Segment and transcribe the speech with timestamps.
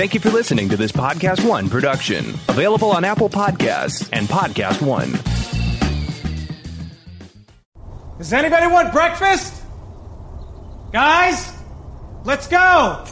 [0.00, 4.80] Thank you for listening to this Podcast One production, available on Apple Podcasts and Podcast
[4.80, 5.12] One.
[8.16, 9.62] Does anybody want breakfast?
[10.90, 11.52] Guys,
[12.24, 13.04] let's go.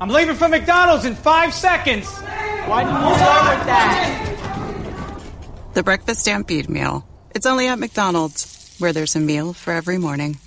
[0.00, 2.06] I'm leaving for McDonald's in five seconds.
[2.06, 5.18] Why did you start with that?
[5.74, 7.04] The Breakfast Stampede Meal.
[7.34, 10.38] It's only at McDonald's, where there's a meal for every morning.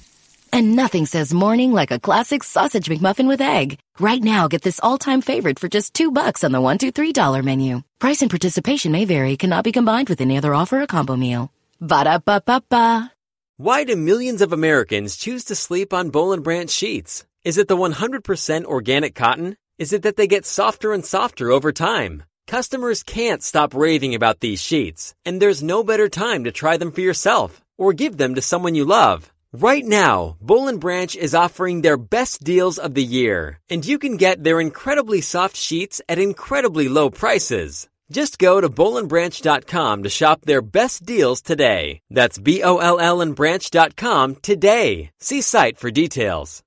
[0.52, 3.80] And nothing says morning like a classic sausage McMuffin with egg.
[4.00, 7.13] Right now, get this all-time favorite for just two bucks on the one, two, three
[7.13, 7.81] dollar menu.
[7.99, 9.38] Price and participation may vary.
[9.38, 11.52] Cannot be combined with any other offer or combo meal.
[11.80, 13.12] Ba da ba ba ba.
[13.58, 17.25] Why do millions of Americans choose to sleep on Bowl and Branch sheets?
[17.44, 19.58] Is it the 100% organic cotton?
[19.80, 22.23] Is it that they get softer and softer over time?
[22.48, 26.91] Customers can't stop raving about these sheets, and there's no better time to try them
[26.91, 29.31] for yourself or give them to someone you love.
[29.54, 33.98] Right now, Bowl and Branch is offering their best deals of the year, and you
[33.98, 37.88] can get their incredibly soft sheets at incredibly low prices.
[38.12, 42.00] Just go to bowlandbranch.com to shop their best deals today.
[42.09, 45.12] That's B-O-L-L and branch.com today.
[45.20, 46.64] See site for details.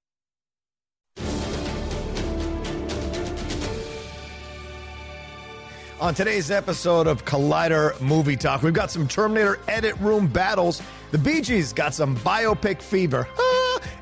[6.00, 10.80] On today's episode of Collider Movie Talk, we've got some Terminator edit room battles.
[11.10, 13.28] The Bee Gees got some biopic fever.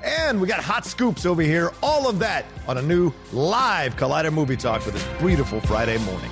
[0.03, 1.73] And we got hot scoops over here.
[1.83, 6.31] All of that on a new live Collider Movie Talk for this beautiful Friday morning.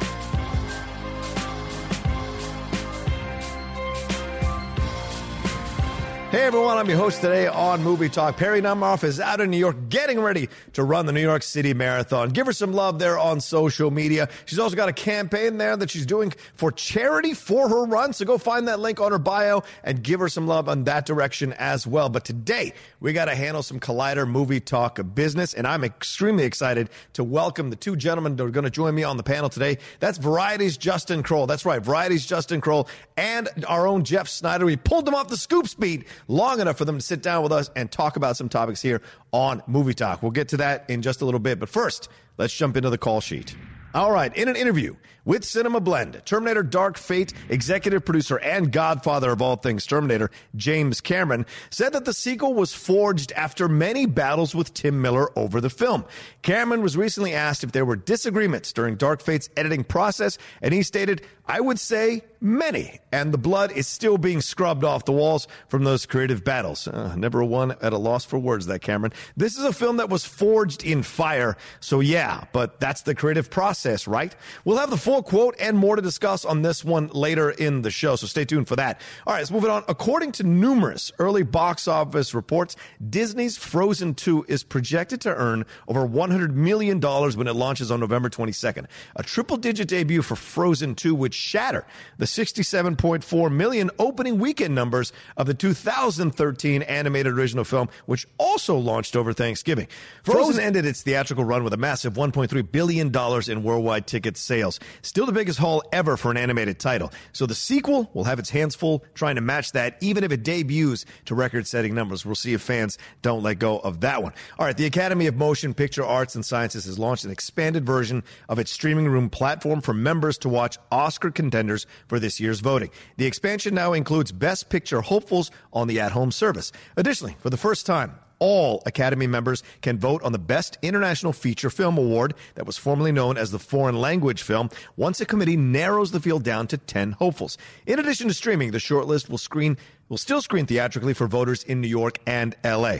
[6.33, 8.37] Hey everyone, I'm your host today on Movie Talk.
[8.37, 11.73] Perri Nemiroff is out in New York getting ready to run the New York City
[11.73, 12.31] Marathon.
[12.31, 14.29] Give her some love there on social media.
[14.45, 18.13] She's also got a campaign there that she's doing for charity for her run.
[18.13, 21.07] So go find that link on her bio and give her some love on that
[21.07, 22.09] direction as well.
[22.09, 25.55] But today, we got to handle some Collider Movie Talk business.
[25.55, 29.05] And I'm extremely excited to welcome the two gentlemen that are going to join me
[29.05, 29.79] on the panel today.
[30.01, 31.47] That's Variety's Justin Kroll.
[31.47, 34.67] That's right, Variety's Justin Kroll and our own Jeff Sneider.
[34.67, 37.53] We pulled them off the scoop speed long enough for them to sit down with
[37.53, 40.23] us and talk about some topics here on Movie Talk.
[40.23, 41.59] We'll get to that in just a little bit.
[41.59, 43.57] But first, let's jump into the call sheet.
[43.95, 44.95] All right, in an interview
[45.27, 51.03] with Cinema Blend, Terminator Dark Fate executive producer and godfather of all things Terminator, James
[51.03, 55.69] Cameron, said that the sequel was forged after many battles with Tim Miller over the
[55.69, 56.05] film.
[56.41, 60.83] Cameron was recently asked if there were disagreements during Dark Fate's editing process, and he
[60.83, 65.47] stated, I would say many, and the blood is still being scrubbed off the walls
[65.69, 66.89] from those creative battles.
[66.89, 69.13] Uh, never one at a loss for words, that Cameron.
[69.37, 73.51] This is a film that was forged in fire, so yeah, but that's the creative
[73.51, 74.35] process, right?
[74.65, 77.91] We'll have the full quote and more to discuss on this one later in the
[77.91, 79.01] show, so stay tuned for that.
[79.27, 79.85] All right, let's move it on.
[79.89, 82.77] According to numerous early box office reports,
[83.09, 88.29] Disney's Frozen 2 is projected to earn over $100 million when it launches on November
[88.29, 88.87] 22nd.
[89.17, 91.87] A triple digit debut for Frozen 2 would shatter
[92.19, 99.17] the 67.4 million opening weekend numbers of the 2013 animated original film, which also launched
[99.17, 99.89] over Thanksgiving.
[100.23, 103.13] Frozen ended its theatrical run with a massive $1.3 billion
[103.51, 104.81] in worldwide ticket sales.
[105.07, 107.13] Still the biggest haul ever for an animated title.
[107.33, 110.43] So the sequel will have its hands full trying to match that, even if it
[110.43, 112.27] debuts to record setting numbers.
[112.27, 114.33] We'll see if fans don't let go of that one.
[114.59, 118.25] All right, the Academy of Motion Picture Arts and Sciences has launched an expanded version
[118.49, 122.91] of its streaming room platform for members to watch Oscar contenders for this year's voting.
[123.17, 126.73] The expansion now includes Best Picture hopefuls on the at home service.
[126.97, 131.71] Additionally, for the first time, all Academy members can vote on the Best International Feature
[131.71, 136.11] Film Award that was formerly known as the Foreign Language Film once a committee narrows
[136.11, 137.59] the field down to 10 hopefuls.
[137.87, 139.77] In addition to streaming, the shortlist will screen
[140.09, 142.99] will still screen theatrically for voters in New York and LA.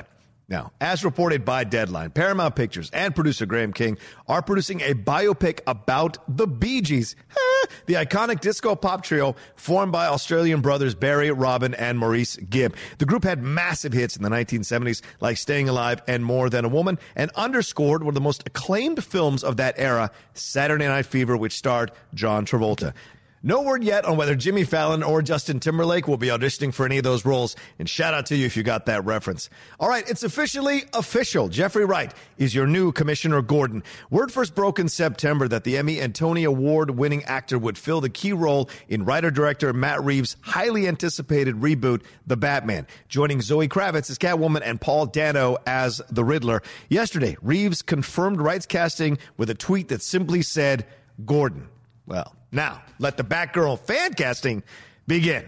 [0.49, 3.99] Now, as reported by Deadline, Paramount Pictures and producer Graham King
[4.29, 7.17] are producing a biopic about the Bee Gees,
[7.87, 12.77] the iconic disco pop trio formed by Australian brothers Barry, Robin, and Maurice Gibb.
[12.99, 16.69] The group had massive hits in the 1970s like Staying Alive and More Than a
[16.69, 21.37] Woman and underscored one of the most acclaimed films of that era, Saturday Night Fever,
[21.37, 22.95] which starred John Travolta.
[23.43, 26.99] No word yet on whether Jimmy Fallon or Justin Timberlake will be auditioning for any
[26.99, 27.55] of those roles.
[27.79, 29.51] And shout out to you if you got that reference.
[29.79, 31.49] All right, it's officially official.
[31.49, 33.83] Jeffrey Wright is your new Commissioner Gordon.
[34.11, 38.01] Word first broke in September that the Emmy and Tony Award winning actor would fill
[38.01, 43.69] the key role in writer director Matt Reeves' highly anticipated reboot, The Batman, joining Zoe
[43.69, 46.63] Kravitz as Catwoman and Paul Dano as the Riddler.
[46.89, 50.87] Yesterday, Reeves confirmed Wright's casting with a tweet that simply said,
[51.25, 51.69] Gordon.
[52.07, 54.63] Well, now let the Batgirl fan casting
[55.07, 55.45] begin.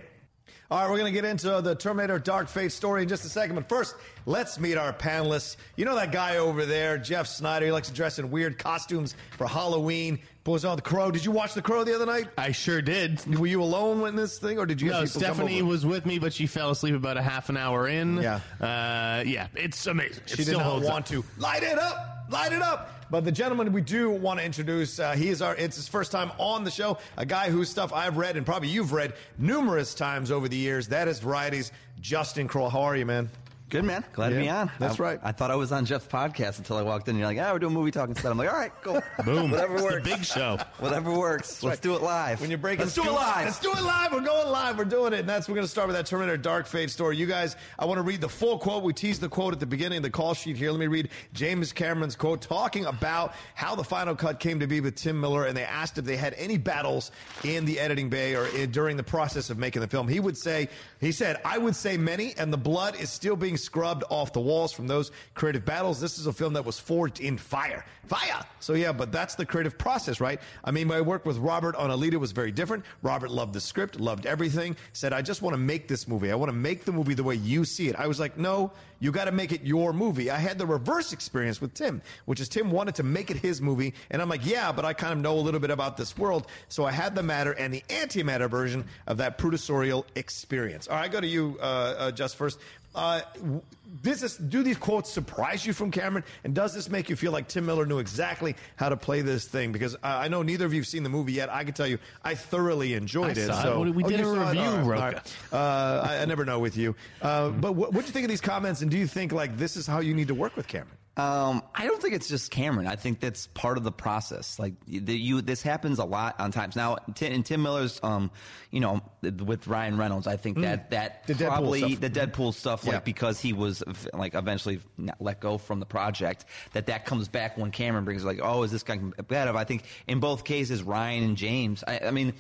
[0.71, 3.29] All right, we're going to get into the Terminator Dark Fate story in just a
[3.31, 3.55] second.
[3.55, 3.95] But first,
[4.27, 5.57] let's meet our panelists.
[5.77, 7.65] You know that guy over there, Jeff Sneider.
[7.65, 10.19] He likes to dress in weird costumes for Halloween.
[10.45, 11.11] Pulls on the Crow.
[11.11, 12.27] Did you watch the Crow the other night?
[12.37, 13.25] I sure did.
[13.39, 14.91] Were you alone in this thing, or did you?
[14.91, 15.71] No, have people come Stephanie over?
[15.71, 18.19] was with me, but she fell asleep about a half an hour in.
[18.19, 18.41] Yeah.
[18.61, 20.23] uh, yeah, it's amazing.
[20.25, 20.93] It She did still not holds up.
[20.93, 22.98] want to light it up, light it up.
[23.11, 25.57] But the gentleman we do want to introduce, uh, he is our.
[25.57, 26.99] It's his first time on the show.
[27.17, 30.89] A guy whose stuff I've read and probably you've read numerous times over the years.
[30.89, 32.69] That is Variety's Justin Kroll.
[32.69, 33.31] How are you, man?
[33.71, 34.71] Good man, glad to be on.
[34.79, 35.21] that's I, right.
[35.23, 37.17] I thought I was on Jeff's podcast until I walked in.
[37.17, 38.33] and You're like, ah, we're doing movie talk instead.
[38.33, 39.03] I'm like, all right, cool.
[39.27, 39.51] Boom.
[39.51, 40.09] Whatever It's the works.
[40.09, 40.59] big show.
[40.79, 41.63] Whatever works.
[41.63, 41.83] Let's right.
[41.83, 42.41] do it live.
[42.41, 43.45] When you're breaking, let's do it live.
[43.45, 44.13] Let's do it live.
[44.13, 44.79] We're going live.
[44.79, 47.19] We're doing it, and that's we're going to start with that Terminator Dark Fate story.
[47.19, 48.83] You guys, I want to read the full quote.
[48.85, 50.71] We teased the quote at the beginning of the call sheet here.
[50.71, 54.81] Let me read James Cameron's quote, talking about how the final cut came to be
[54.81, 57.11] with Tim Miller, and they asked if they had any battles
[57.45, 60.09] in the editing bay or in, during the process of making the film.
[60.09, 60.71] He would say,
[61.03, 64.41] he said, I would say many, and the blood is still being scrubbed off the
[64.41, 66.01] walls from those creative battles.
[66.01, 68.45] This is a film that was forged in fire, fire.
[68.61, 70.41] So yeah, but that's the creative process, right?
[70.65, 72.85] I mean, my work with Robert on Alita was very different.
[73.03, 76.33] Robert loved the script, loved everything, said, I just want to make this movie.
[76.33, 77.97] I want to make the movie the way you see it.
[77.97, 80.31] I was like, no, you got to make it your movie.
[80.31, 83.61] I had the reverse experience with Tim, which is Tim wanted to make it his
[83.61, 83.95] movie.
[84.11, 86.47] And I'm like, yeah, but I kind of know a little bit about this world.
[86.69, 90.89] So I had the matter and the antimatter version of that producerial experience.
[90.89, 91.65] All right, I go to you, uh,
[91.99, 92.59] uh, just first.
[92.95, 93.63] Uh, w-
[94.03, 96.25] this do these quotes surprise you from Cameron?
[96.45, 99.47] And does this make you feel like Tim Miller knew exactly how to play this
[99.47, 99.73] thing?
[99.73, 101.49] Because uh, I know neither of you have seen the movie yet.
[101.51, 103.49] I can tell you, I thoroughly enjoyed I it.
[103.51, 103.55] it.
[103.55, 104.49] So We- we Oh, did you a it?
[104.49, 105.35] review, right, right.
[105.53, 106.95] Uh, I, I never know with you.
[107.23, 108.83] Uh, but what do you think of these comments?
[108.83, 110.98] And do you think like this is how you need to work with Cameron?
[111.19, 112.87] Um, I don't think it's just Cameron.
[112.87, 114.59] I think that's part of the process.
[114.59, 116.77] Like the, you, this happens a lot on times.
[116.77, 118.31] Now, Tim, in Tim Miller's, um,
[118.71, 121.27] you know, with Ryan Reynolds, I think that that Mm.
[121.27, 122.01] The Deadpool probably stuff.
[122.01, 122.93] the Deadpool stuff, Yeah.
[122.93, 123.83] like because he was
[124.15, 124.81] like eventually
[125.19, 128.71] let go from the project, that that comes back when Cameron brings like, oh, is
[128.71, 129.57] this guy competitive?
[129.57, 131.83] I think in both cases, Ryan and James.
[131.87, 132.33] I, I mean.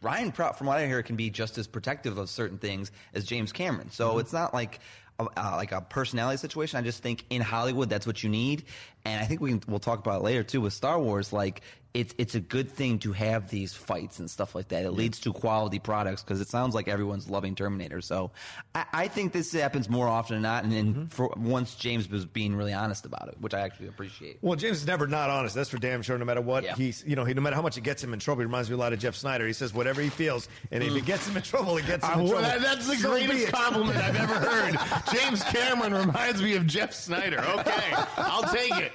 [0.00, 3.24] Ryan, pro- from what I hear, can be just as protective of certain things as
[3.24, 3.90] James Cameron.
[3.90, 4.20] So Mm-hmm.
[4.20, 4.78] it's not like
[5.18, 6.78] uh, like a personality situation.
[6.78, 8.64] I just think in Hollywood, that's what you need.
[9.04, 11.32] And I think we can, we'll talk about it later too with Star Wars.
[11.32, 11.62] Like
[11.94, 14.84] it's it's a good thing to have these fights and stuff like that.
[14.84, 18.00] It leads to quality products because it sounds like everyone's loving Terminator.
[18.00, 18.30] So
[18.74, 20.64] I, I think this happens more often than not.
[20.64, 21.06] And then Mm-hmm.
[21.06, 24.38] for once James was being really honest about it, which I actually appreciate.
[24.42, 25.54] Well, James is never not honest.
[25.54, 26.16] That's for damn sure.
[26.18, 26.74] No matter what Yeah.
[26.76, 28.40] he's, you know, he, no matter how much it gets him in trouble.
[28.40, 29.46] He reminds me a lot of Jeff Sneider.
[29.46, 32.20] He says whatever he feels, and if it gets him in trouble, it gets him
[32.20, 32.42] in trouble.
[32.42, 34.78] that- that's the So greatest compliment I've ever heard.
[35.12, 37.40] James Cameron reminds me of Jeff Sneider.
[37.58, 38.92] Okay, I'll take it.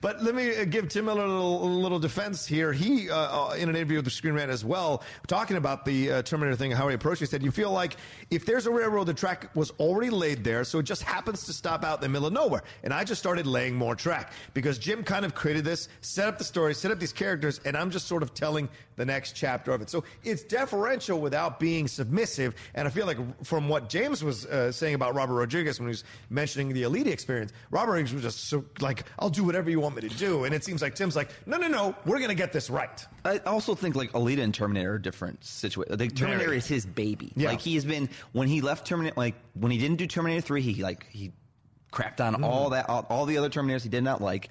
[0.00, 2.72] But let me uh, give Tim Miller a little, little defense here.
[2.72, 6.10] He, uh, uh, in an interview with the Screen Rant as well, talking about the
[6.10, 7.96] uh, Terminator thing, and how he approached it, said, You feel like
[8.30, 11.52] if there's a railroad, the track was already laid there, so it just happens to
[11.52, 12.62] stop out in the middle of nowhere.
[12.82, 16.38] And I just started laying more track because Jim kind of created this, set up
[16.38, 19.72] the story, set up these characters, and I'm just sort of telling the next chapter
[19.72, 19.90] of it.
[19.90, 22.54] So it's deferential without being submissive.
[22.74, 25.92] And I feel like from what James was uh, saying about Robert Rodriguez when he
[25.92, 29.80] was mentioning the Alita experience, Robert Rodriguez was just so like, I'll do whatever you
[29.80, 30.44] want me to do.
[30.44, 32.68] And it seems like Tim's like, no, no, no, no, we're going to get this
[32.70, 33.06] right.
[33.24, 35.98] I also think like Alita and Terminator are different situations.
[35.98, 36.58] Like Terminator Very.
[36.58, 37.32] is his baby.
[37.36, 37.48] Yeah.
[37.50, 40.82] Like he's been when he left Terminator, like when he didn't do Terminator three, he
[40.82, 41.32] like he
[41.92, 42.44] crapped on Mm-hmm.
[42.44, 44.50] all that all, all the other Terminators he did not like.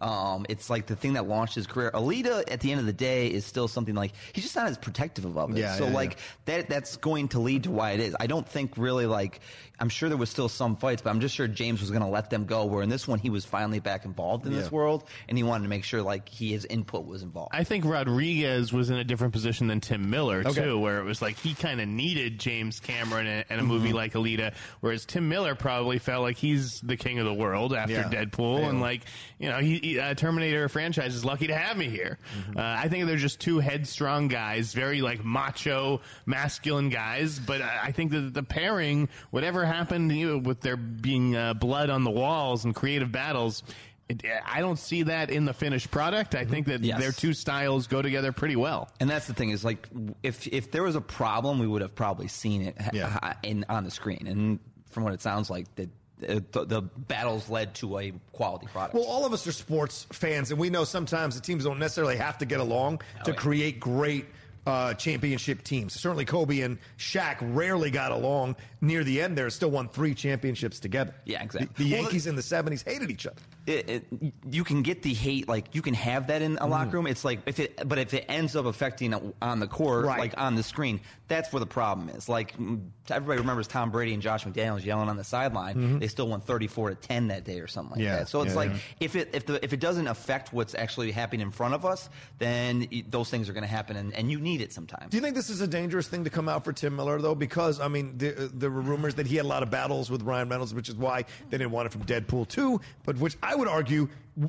[0.00, 1.90] Um, it's like the thing that launched his career.
[1.92, 4.78] Alita, at the end of the day, is still something like he's just not as
[4.78, 5.58] protective of it.
[5.58, 6.56] Yeah, so yeah, like yeah.
[6.56, 8.16] that that's going to lead to why it is.
[8.18, 9.40] I don't think really like
[9.78, 12.08] I'm sure there was still some fights, but I'm just sure James was going to
[12.08, 12.66] let them go.
[12.66, 14.58] Where in this one he was finally back involved in Yeah.
[14.60, 17.50] this world, and he wanted to make sure like he, his input was involved.
[17.54, 20.62] I think Rodriguez was in a different position than Tim Miller Okay.
[20.64, 23.88] too, where it was like he kind of needed James Cameron and, and a movie
[23.88, 23.96] Mm-hmm.
[23.96, 27.92] like Alita, whereas Tim Miller probably felt like he's the king of the world after
[27.94, 28.08] Yeah.
[28.10, 28.68] Deadpool, Yeah.
[28.68, 29.02] and like
[29.38, 32.18] you know, he, uh, Terminator franchise is lucky to have me here.
[32.38, 32.58] Mm-hmm.
[32.58, 37.38] Uh, I think they're just two headstrong guys, very like macho, masculine guys.
[37.38, 41.54] But I I think that the pairing, whatever happened you know, with there being uh,
[41.54, 43.62] blood on the walls and creative battles.
[44.08, 46.34] It, I don't see that in the finished product.
[46.34, 46.98] I think that Yes.
[47.00, 48.88] their two styles go together pretty well.
[48.98, 49.88] And that's the thing is like
[50.24, 53.34] if if there was a problem, we would have probably seen it Yeah.
[53.44, 54.26] in on the screen.
[54.26, 54.58] And
[54.90, 55.88] from what it sounds like, the
[56.20, 58.94] the, the battles led to a quality product.
[58.94, 62.16] Well, all of us are sports fans, and we know sometimes the teams don't necessarily
[62.16, 63.36] have to get along to yeah.
[63.36, 64.26] create great
[64.66, 65.94] uh, championship teams.
[65.98, 69.36] Certainly, Kobe and Shaq rarely got along near the end.
[69.36, 71.14] There, still won three championships together.
[71.24, 71.70] Yeah, exactly.
[71.76, 73.40] The, the Well, Yankees in the '70s hated each other.
[73.66, 76.70] it, it, you can get the hate, like you can have that in a Mm-hmm.
[76.70, 77.06] locker room.
[77.06, 80.18] It's like if it, but if it ends up affecting on the court, Right.
[80.20, 82.28] like on the screen, that's where the problem is.
[82.28, 85.98] Like mm, everybody remembers Tom Brady and Josh McDaniels yelling on the sideline.
[85.98, 88.04] They still won 34 to 10 that day or something like Mm-hmm.
[88.06, 88.16] Yeah.
[88.20, 88.28] that.
[88.28, 88.76] So it's Yeah, like yeah.
[89.00, 92.08] if it if the if it doesn't affect what's actually happening in front of us,
[92.38, 95.10] then those things are going to happen, and, and you need it sometimes.
[95.10, 97.34] Do you think this is a dangerous thing to come out for Tim Miller though?
[97.34, 100.22] Because I mean, there, there were rumors that he had a lot of battles with
[100.22, 103.54] Ryan Reynolds, which is why they didn't want it from Deadpool two, but which I
[103.54, 104.08] would argue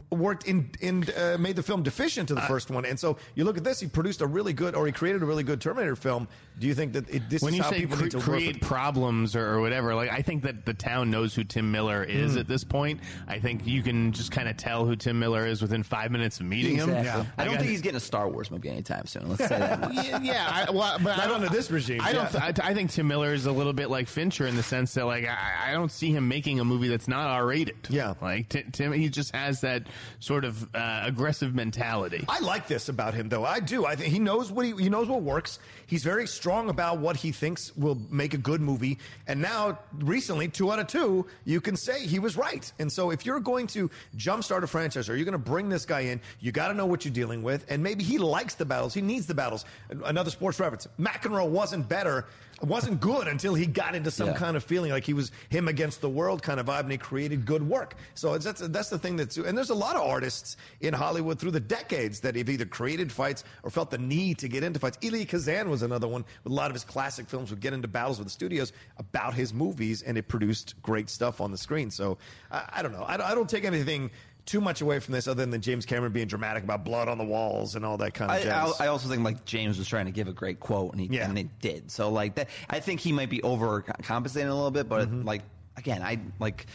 [0.10, 2.86] worked in in uh, made the film deficient to the first one.
[2.86, 5.26] And so you look at this, he produced a really good, or he created a
[5.26, 6.28] really good Terminator film.
[6.60, 8.20] Do you think that it, this when is you how say people cre- need to
[8.20, 11.72] create with- problems or, or whatever, like I think that the town knows who Tim
[11.72, 12.40] Miller is Hmm.
[12.40, 13.02] at this point.
[13.28, 16.40] I think you can just kind of tell who Tim Miller is within five minutes
[16.40, 16.90] of meeting him.
[16.90, 17.28] Exactly.
[17.38, 19.30] I don't Like, think he's getting a Star Wars movie anytime soon.
[19.30, 19.94] Let's say that.
[19.94, 22.32] yeah, yeah, I, well, but I don't, under this regime, I don't.
[22.34, 22.52] yeah.
[22.52, 24.94] th- I, I think Tim Miller is a little bit like Fincher in the sense
[24.94, 27.78] that, like, I, I don't see him making a movie that's not R rated.
[27.90, 28.14] Yeah.
[28.22, 29.71] like Ti- Tim, he just has that
[30.20, 32.26] sort of uh, aggressive mentality.
[32.28, 33.46] I like this about him, though.
[33.46, 33.86] I do.
[33.86, 35.60] I think he knows what he, he knows what works.
[35.88, 38.98] He's very strong about what he thinks will make a good movie.
[39.28, 42.72] And now, recently, two out of two, you can say he was right.
[42.80, 45.86] And so, if you're going to jumpstart a franchise, or you're going to bring this
[45.86, 47.66] guy in, you got to know what you're dealing with.
[47.70, 48.94] And maybe he likes the battles.
[48.94, 49.66] He needs the battles.
[50.06, 52.26] Another sports reference: McEnroe wasn't better,
[52.64, 54.38] wasn't good until he got into some Yeah.
[54.38, 56.98] kind of feeling like he was him against the world kind of vibe, and he
[56.98, 57.96] created good work.
[58.16, 61.52] So that's that's the thing that's and there's a lot of artists in Hollywood through
[61.52, 64.98] the decades that have either created fights or felt the need to get into fights.
[65.04, 68.18] Elia Kazan was another one a lot of his classic films would get into battles
[68.20, 71.90] with the studios about his movies, and it produced great stuff on the screen.
[71.92, 72.18] So
[72.52, 73.04] I, I don't know.
[73.04, 74.12] I, I don't take anything.
[74.46, 77.24] Too much away from this, other than James Cameron being dramatic about blood on the
[77.24, 78.74] walls and all that kind of I, jazz.
[78.82, 81.08] I, I also think like James was trying to give a great quote, and he
[81.16, 81.30] Yeah.
[81.30, 81.92] and he did.
[81.92, 84.90] So like that, I think he might be overcompensating a little bit.
[84.90, 85.28] But Mm-hmm.
[85.28, 85.44] like
[85.78, 86.66] again, I like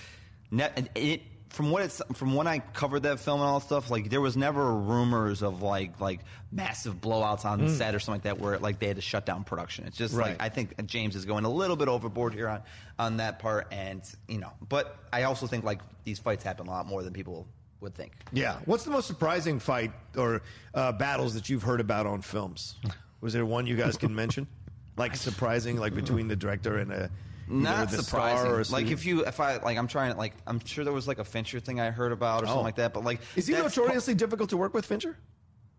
[0.50, 3.90] ne- it from what it's from when I covered that film and all that stuff.
[3.90, 6.20] Like there was never rumors of like like
[6.52, 9.42] massive blowouts on set or something like that where like they had to shut down
[9.44, 9.86] production.
[9.86, 10.18] It's just Mm.
[10.18, 10.28] Right.
[10.30, 12.62] like I think James is going a little bit overboard here on
[12.98, 14.52] on that part, and you know.
[14.66, 17.46] But I also think like these fights happen a lot more than people
[17.80, 18.12] would think.
[18.32, 18.58] Yeah.
[18.64, 20.42] What's the most surprising fight or
[20.74, 22.76] uh, battles that you've heard about on films?
[23.20, 24.46] Was there one you guys can mention?
[24.98, 27.10] Like surprising, like between the director and a
[27.48, 28.38] Not surprising.
[28.46, 30.92] star or like if you, if I, like, I'm trying to, like, I'm sure there
[30.94, 32.48] was like a Fincher thing I heard about or Oh.
[32.48, 32.94] something like that.
[32.94, 35.18] But like, is he notoriously difficult to work with, Fincher?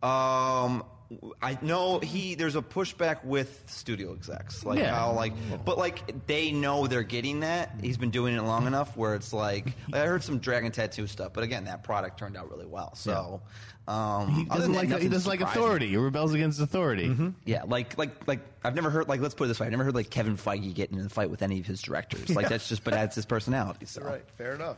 [0.04, 0.84] Um,
[1.42, 2.36] I know he.
[2.36, 4.94] There's a pushback with studio execs, like Yeah.
[4.94, 5.34] how like,
[5.64, 7.76] but like they know they're getting that.
[7.82, 11.08] He's been doing it long enough where it's like, like I heard some Dragon Tattoo
[11.08, 12.94] stuff, but again, that product turned out really well.
[12.96, 13.42] So,
[13.88, 15.88] um, He doesn't like he doesn't like authority.
[15.88, 17.34] He rebels against authority.
[17.46, 19.86] Yeah, like like like I've never heard like let's put it this way, I've never
[19.86, 22.30] heard like Kevin Feige getting in a fight with any of his directors.
[22.36, 23.86] Like that's just, but that's his personality.
[23.86, 24.02] So.
[24.02, 24.78] Right, fair enough.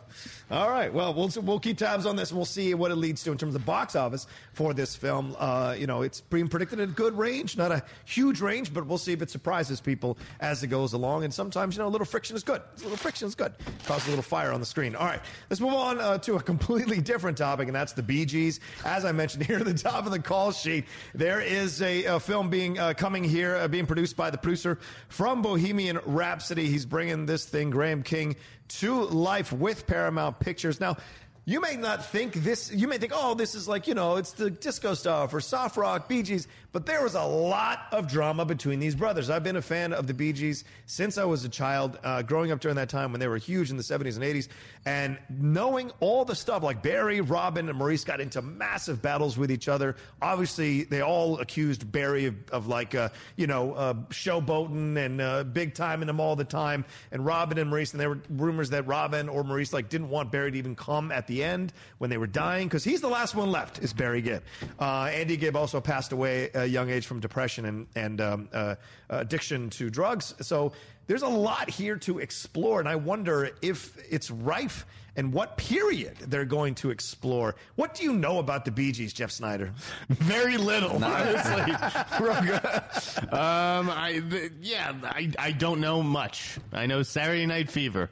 [0.52, 3.24] All right, well, we'll we'll keep tabs on this, and we'll see what it leads
[3.24, 5.36] to in terms of box office for this film.
[5.40, 8.86] Uh, you know, it's being predicted at a good range, not a huge range, but
[8.86, 11.24] we'll see if it surprises people as it goes along.
[11.24, 12.62] And sometimes, you know, a little friction is good.
[12.62, 13.54] A little friction is good.
[13.86, 14.96] Causes a little fire on the screen.
[14.96, 18.26] All right, let's move on uh, to a completely different topic, and that's the Bee
[18.26, 18.60] Gees.
[18.86, 22.20] As I mentioned here at the top of the call sheet, there is a, a
[22.20, 26.68] film being uh, coming here, uh, being produced by the producer from Bohemian Rhapsody.
[26.68, 28.36] He's bringing this thing, Graham King,
[28.70, 30.80] to life with Paramount Pictures.
[30.80, 30.98] Now,
[31.46, 34.34] you may not think this, you may think, oh, this is like, you know, it's
[34.34, 38.46] the disco stuff or soft rock, Bee Gees, but there was a lot of drama
[38.46, 39.30] between these brothers.
[39.30, 42.52] I've been a fan of the Bee Gees since I was a child, uh, growing
[42.52, 44.48] up during that time when they were huge in the 70s and 80s,
[44.86, 49.52] and knowing all the stuff like Barry, Robin, and Maurice got into massive battles with
[49.52, 49.96] each other.
[50.22, 55.44] Obviously, they all accused Barry of, of like, uh, you know, uh, showboating and uh,
[55.44, 58.86] big timing them all the time, and Robin and Maurice, and there were rumors that
[58.86, 62.18] Robin or Maurice like didn't want Barry to even come at the end when they
[62.18, 63.80] were dying because he's the last one left.
[63.80, 64.44] Is Barry Gibb?
[64.80, 68.50] Uh, Andy Gibb also passed away at a young age from depression and and um,
[68.54, 68.76] uh,
[69.10, 70.34] addiction to drugs.
[70.42, 70.72] So
[71.08, 74.86] there's a lot here to explore, and I wonder if it's rife
[75.16, 77.56] and what period they're going to explore.
[77.76, 79.74] What do you know about the Bee Gees, Jeff Sneider?
[80.10, 81.74] Very little, honestly.
[83.32, 86.58] um, I th- yeah, I I don't know much.
[86.72, 88.10] I know Saturday Night Fever.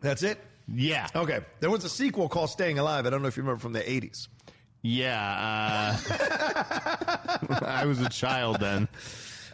[0.00, 0.38] That's it.
[0.68, 3.06] Yeah, Okay, there was a sequel called Staying Alive.
[3.06, 4.26] I don't know if you remember from the '80s.
[4.86, 5.98] Yeah.
[7.50, 8.88] Uh, I was a child then.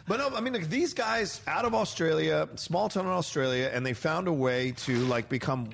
[0.07, 3.85] But no, I mean, like, these guys out of Australia, small town in Australia, and
[3.85, 5.69] they found a way to like become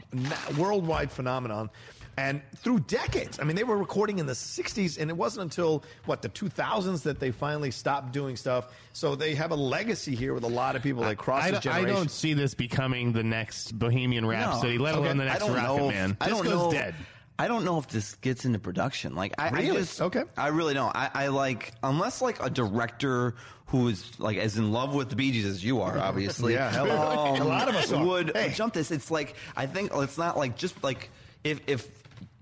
[0.57, 1.69] worldwide phenomenon.
[2.15, 5.83] And through decades, I mean, they were recording in the '60s, and it wasn't until
[6.05, 8.73] what the 2000s that they finally stopped doing stuff.
[8.93, 11.59] So they have a legacy here with a lot of people that cross I, the
[11.59, 15.49] don't- I don't see this becoming the next Bohemian Rhapsody, let alone Okay, the next
[15.49, 16.17] Rocket Man.
[16.21, 16.71] I don't Disco's know.
[16.71, 16.93] dead.
[17.39, 19.15] I don't know if this gets into production.
[19.15, 19.77] Like, I, I Really?
[19.77, 20.24] just Okay.
[20.38, 20.93] I really don't.
[20.96, 23.34] I, I like unless like a director
[23.67, 26.53] who is like as in love with the Bee Gees as you are, obviously.
[26.53, 28.05] Yeah, hell, a lot of us are.
[28.05, 28.51] would Hey.
[28.53, 28.91] jump this.
[28.91, 31.10] It's like I think it's not like just like
[31.43, 31.88] if if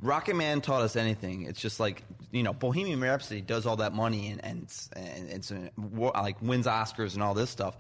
[0.02, 2.02] Rocket Man taught us anything, it's just like
[2.32, 5.70] you know Bohemian Rhapsody does all that money and and it's, and it's uh,
[6.16, 7.78] like wins Oscars and all this stuff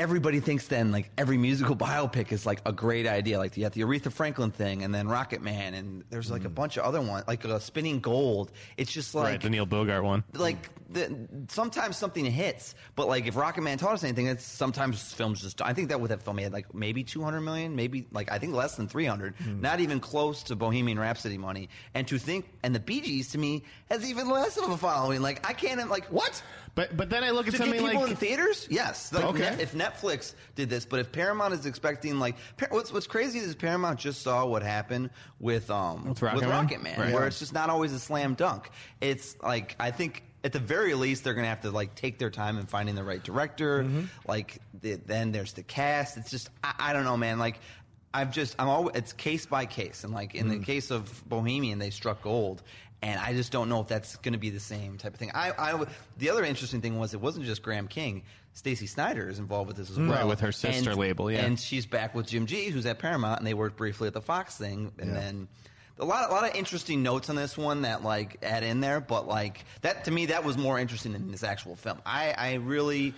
[0.00, 3.38] everybody thinks then like every musical biopic is like a great idea.
[3.38, 6.48] Like you have the Aretha Franklin thing, and then Rocket Man, and there's like a
[6.48, 8.50] bunch of other ones, like uh, Spinning Gold.
[8.78, 10.24] It's just like right, the Neil Bogart one.
[10.32, 15.12] like the, sometimes something hits, but like if Rocket Man taught us anything, it's sometimes
[15.12, 15.60] films just.
[15.60, 18.38] I think that with that film, he had like maybe 200 million, maybe like I
[18.38, 21.68] think less than 300, not even close to Bohemian Rhapsody money.
[21.94, 25.20] And to think, and the Bee Gees to me has even less of a following.
[25.20, 26.42] Like I can't like what.
[26.74, 29.12] But but then I look at To something people like in theaters, yes.
[29.12, 29.40] Like Okay.
[29.40, 32.36] Net- if Netflix did this, but if Paramount is expecting like
[32.70, 35.10] what's what's crazy is Paramount just saw what happened
[35.40, 36.98] with um With Rocket Man?
[36.98, 37.12] Right.
[37.12, 38.70] where it's just not always a slam dunk.
[39.00, 42.30] It's like I think at the very least they're gonna have to like take their
[42.30, 43.82] time in finding the right director.
[43.84, 44.04] Mm-hmm.
[44.26, 46.16] Like the, then there's the cast.
[46.16, 47.38] It's just I, I don't know, man.
[47.38, 47.58] Like.
[48.12, 50.58] I've just I'm always it's case by case and like in Mm.
[50.58, 52.60] the case of Bohemian they struck gold
[53.02, 55.30] and I just don't know if that's going to be the same type of thing.
[55.34, 55.84] I, I
[56.18, 58.22] the other interesting thing was it wasn't just Graham King.
[58.52, 60.08] Stacey Snider is involved with this as mm.
[60.08, 61.44] well, Right, with her sister And- label, yeah.
[61.44, 64.20] and she's back with Jim G, who's at Paramount, and they worked briefly at the
[64.20, 65.48] Fox thing, and then
[65.98, 69.00] a lot, a lot of interesting notes on this one that like add in there,
[69.00, 72.00] but like that to me that was more interesting than this actual film.
[72.04, 73.14] I, I really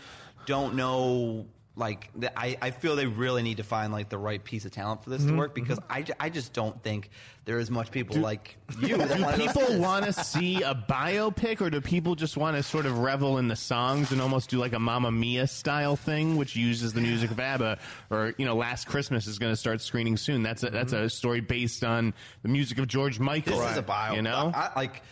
[0.46, 1.46] don't know.
[1.74, 5.02] Like I, I feel they really need to find like the right piece of talent
[5.04, 5.92] for this to mm-hmm, work because mm-hmm.
[5.92, 7.08] I, ju- I just don't think
[7.46, 10.74] there is much people like you do wanna go see people want to see a
[10.74, 14.50] biopic or do people just want to sort of revel in the songs and almost
[14.50, 17.78] do like a Mamma Mia style thing which uses the music of ABBA
[18.10, 20.42] or you know Last Christmas is going to start screening soon.
[20.42, 21.04] That's a, that's mm-hmm.
[21.04, 22.12] a story based on
[22.42, 24.14] the music of George Michael This is a bio.
[24.14, 24.52] you know?
[24.54, 25.02] I, like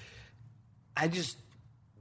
[0.95, 1.39] I just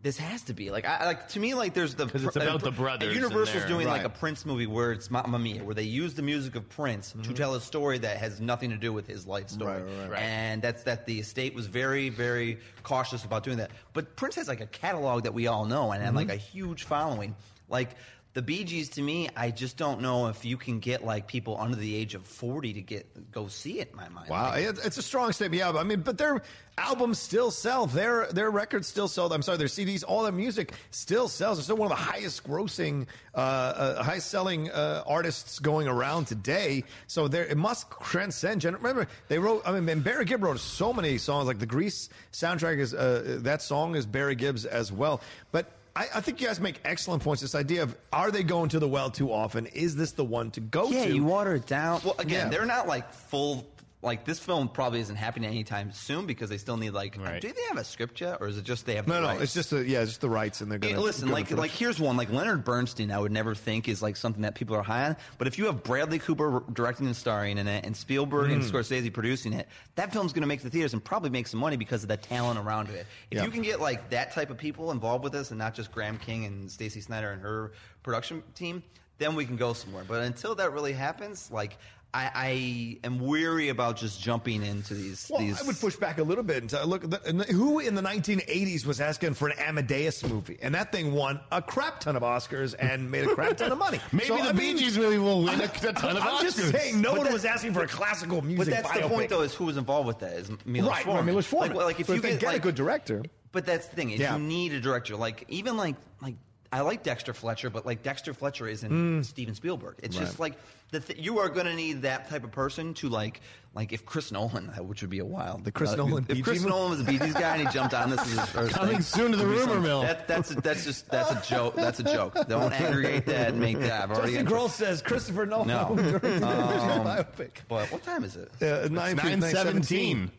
[0.01, 2.47] this has to be like I like to me like there's the 'Cause it's about
[2.47, 4.09] uh, the brothers Universal's doing like a.
[4.09, 7.33] Prince movie where it's Mamma Mia, where they use the music of Prince to mm-hmm.
[7.33, 10.21] tell a story that has nothing to do with his life story, Right, right, right.
[10.21, 13.71] and that's that the estate was very very cautious about doing that.
[13.93, 16.35] But Prince has like a catalog that we all know and, and like mm-hmm.
[16.35, 17.35] a huge following,
[17.67, 17.91] like.
[18.35, 21.57] The Bee Gees, to me, I just don't know if you can get like people
[21.59, 23.89] under the age of forty to get go see it.
[23.89, 25.59] In my mind, Wow, it's a strong statement.
[25.59, 26.43] Yeah, but I mean, but their
[26.77, 27.87] albums still sell.
[27.87, 29.33] Their their records still sell.
[29.33, 31.57] I'm sorry, their CDs, all their music still sells.
[31.57, 36.25] They're still one of the highest grossing, uh, uh, highest selling uh, artists going around
[36.25, 36.83] today.
[37.07, 38.61] So there, it must transcend.
[38.61, 39.63] Gen- Remember, they wrote.
[39.65, 41.47] I mean, and Barry Gibb wrote so many songs.
[41.47, 45.19] Like the Grease soundtrack is uh, that song is Barry Gibbs as well.
[45.51, 47.41] But I, I think you guys make excellent points.
[47.41, 49.65] This idea of are they going to the well too often?
[49.67, 51.09] Is this the one to go Yeah, to?
[51.09, 51.99] Yeah, you water it down.
[52.05, 52.49] Well, again, Yeah.
[52.57, 53.67] they're not like full.
[54.01, 57.17] Like this film probably isn't happening anytime soon because they still need like.
[57.19, 57.41] Right.
[57.41, 59.05] Do they have a script yet, or is it just they have?
[59.09, 59.41] no, the no, rights?
[59.41, 61.51] it's just the yeah, it's just the rights, and they're going Hey, to listen, like
[61.51, 63.11] like here's one like Leonard Bernstein.
[63.11, 65.17] I would never think is like something that people are high on.
[65.37, 68.53] But if you have Bradley Cooper directing and starring in it, and Spielberg Hmm.
[68.53, 71.59] and Scorsese producing it, that film's going to make the theaters and probably make some
[71.59, 73.05] money because of the talent around it.
[73.31, 73.43] If Yeah.
[73.43, 76.17] you can get like that type of people involved with this, and not just Graham
[76.19, 78.81] King and Stacey Snider and her production team,
[79.17, 80.05] then we can go somewhere.
[80.07, 81.77] But until that really happens, like.
[82.11, 85.27] I, I am weary about just jumping into these.
[85.29, 87.17] Well, these I would push back a little bit and say, look, the,
[87.51, 90.57] who in the 1980s was asking for an Amadeus movie?
[90.61, 93.77] And that thing won a crap ton of Oscars and made a crap ton of
[93.77, 93.99] money.
[94.11, 96.57] Maybe So, the I Bee Gees movie will win a, a ton of I'm just
[96.57, 96.71] Oscars.
[96.71, 99.41] saying, no But one was asking for a classical music But that's the point, though,
[99.41, 100.33] is who was involved with that?
[100.33, 101.25] Is Milos right, Forman.
[101.27, 101.69] Milos Forman.
[101.69, 103.21] Like, well, like if So you they get, get a good director.
[103.51, 104.35] But that's the thing is Yeah.
[104.35, 105.15] you need a director.
[105.15, 106.35] Like even like like
[106.71, 109.25] I like Dexter Fletcher, but like Dexter Fletcher isn't Mm.
[109.25, 109.95] Steven Spielberg.
[110.03, 110.53] It's just like
[110.91, 113.41] the th- you are going to need that type of person to like
[113.73, 116.57] like if Chris Nolan, which would be a wild The Chris Nolan Bee If Chris
[116.57, 116.75] Gees movie?
[116.75, 118.93] Nolan was a Bee Gees guy and he jumped on this as his first Coming
[118.95, 120.01] thing, soon to the rumor some- mill.
[120.03, 121.75] That, that's that's just that's a joke.
[121.75, 122.35] That's a joke.
[122.47, 124.03] Don't aggregate that and make that.
[124.03, 125.95] I've already Justin gotten- Grohl says Christopher Nolan No.
[125.95, 127.49] directed a Um, biopic.
[127.67, 128.51] But what time is it?
[128.61, 130.31] Uh, 9, 917.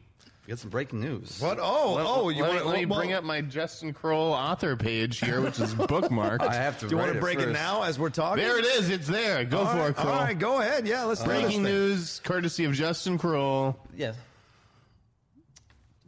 [0.50, 1.38] We got some breaking news.
[1.40, 1.60] What?
[1.60, 4.74] Oh, oh, you let, want me- let me well, bring up my Justin Kroll author
[4.74, 6.40] page here, which is bookmarked.
[6.42, 6.88] I have to.
[6.88, 8.42] Do you want to break it now as we're talking?
[8.42, 8.90] there it is.
[8.90, 9.44] It's there.
[9.44, 10.12] Go All for right, it, Kroll.
[10.12, 10.88] All right, go ahead.
[10.88, 13.78] Yeah, let's do this Breaking news, courtesy of Justin Kroll.
[13.96, 14.14] Yeah.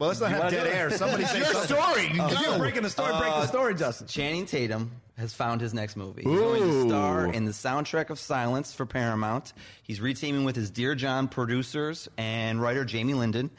[0.01, 0.91] Well, let's not You have wanna dead air.
[0.91, 1.77] Somebody say Your something.
[1.77, 2.07] story.
[2.07, 4.09] If you're breaking the story, break the uh, story, Justin.
[4.09, 6.23] Channing Tatum has found his next movie.
[6.25, 9.53] He's going to star in the soundtrack of Silence for Paramount.
[9.85, 13.51] He's reteaming with his Dear John producers and writer Jamie Linden.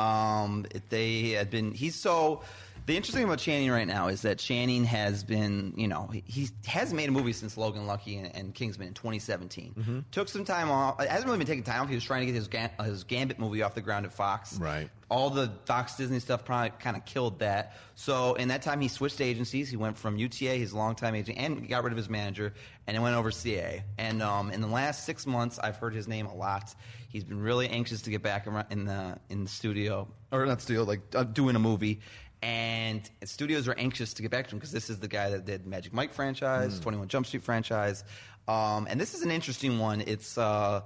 [0.00, 1.72] Um, they had been.
[1.72, 2.42] He's so.
[2.86, 6.24] The interesting thing about Channing right now is that Channing has been, you know, he,
[6.26, 9.74] he hasn't made a movie since Logan Lucky and, and Kingsman in 2017.
[9.78, 9.98] Mm-hmm.
[10.10, 10.98] Took some time off.
[10.98, 11.88] Hasn't really been taking time off.
[11.88, 14.58] He was trying to get his, Ga- his Gambit movie off the ground at Fox.
[14.58, 14.88] Right.
[15.08, 17.76] All the Fox Disney stuff probably kind of killed that.
[17.94, 19.68] So in that time, he switched agencies.
[19.68, 22.54] He went from UTA, his longtime agent, and got rid of his manager,
[22.86, 23.84] and then went over CA.
[23.98, 26.74] And um, in the last six months, I've heard his name a lot.
[27.10, 30.84] He's been really anxious to get back in the in the studio, or not studio,
[30.84, 32.00] like uh, doing a movie.
[32.40, 35.44] And studios are anxious to get back to him because this is the guy that
[35.44, 38.04] did Magic Mike franchise, Twenty One Jump Street franchise,
[38.48, 40.02] um, and this is an interesting one.
[40.06, 40.82] It's uh,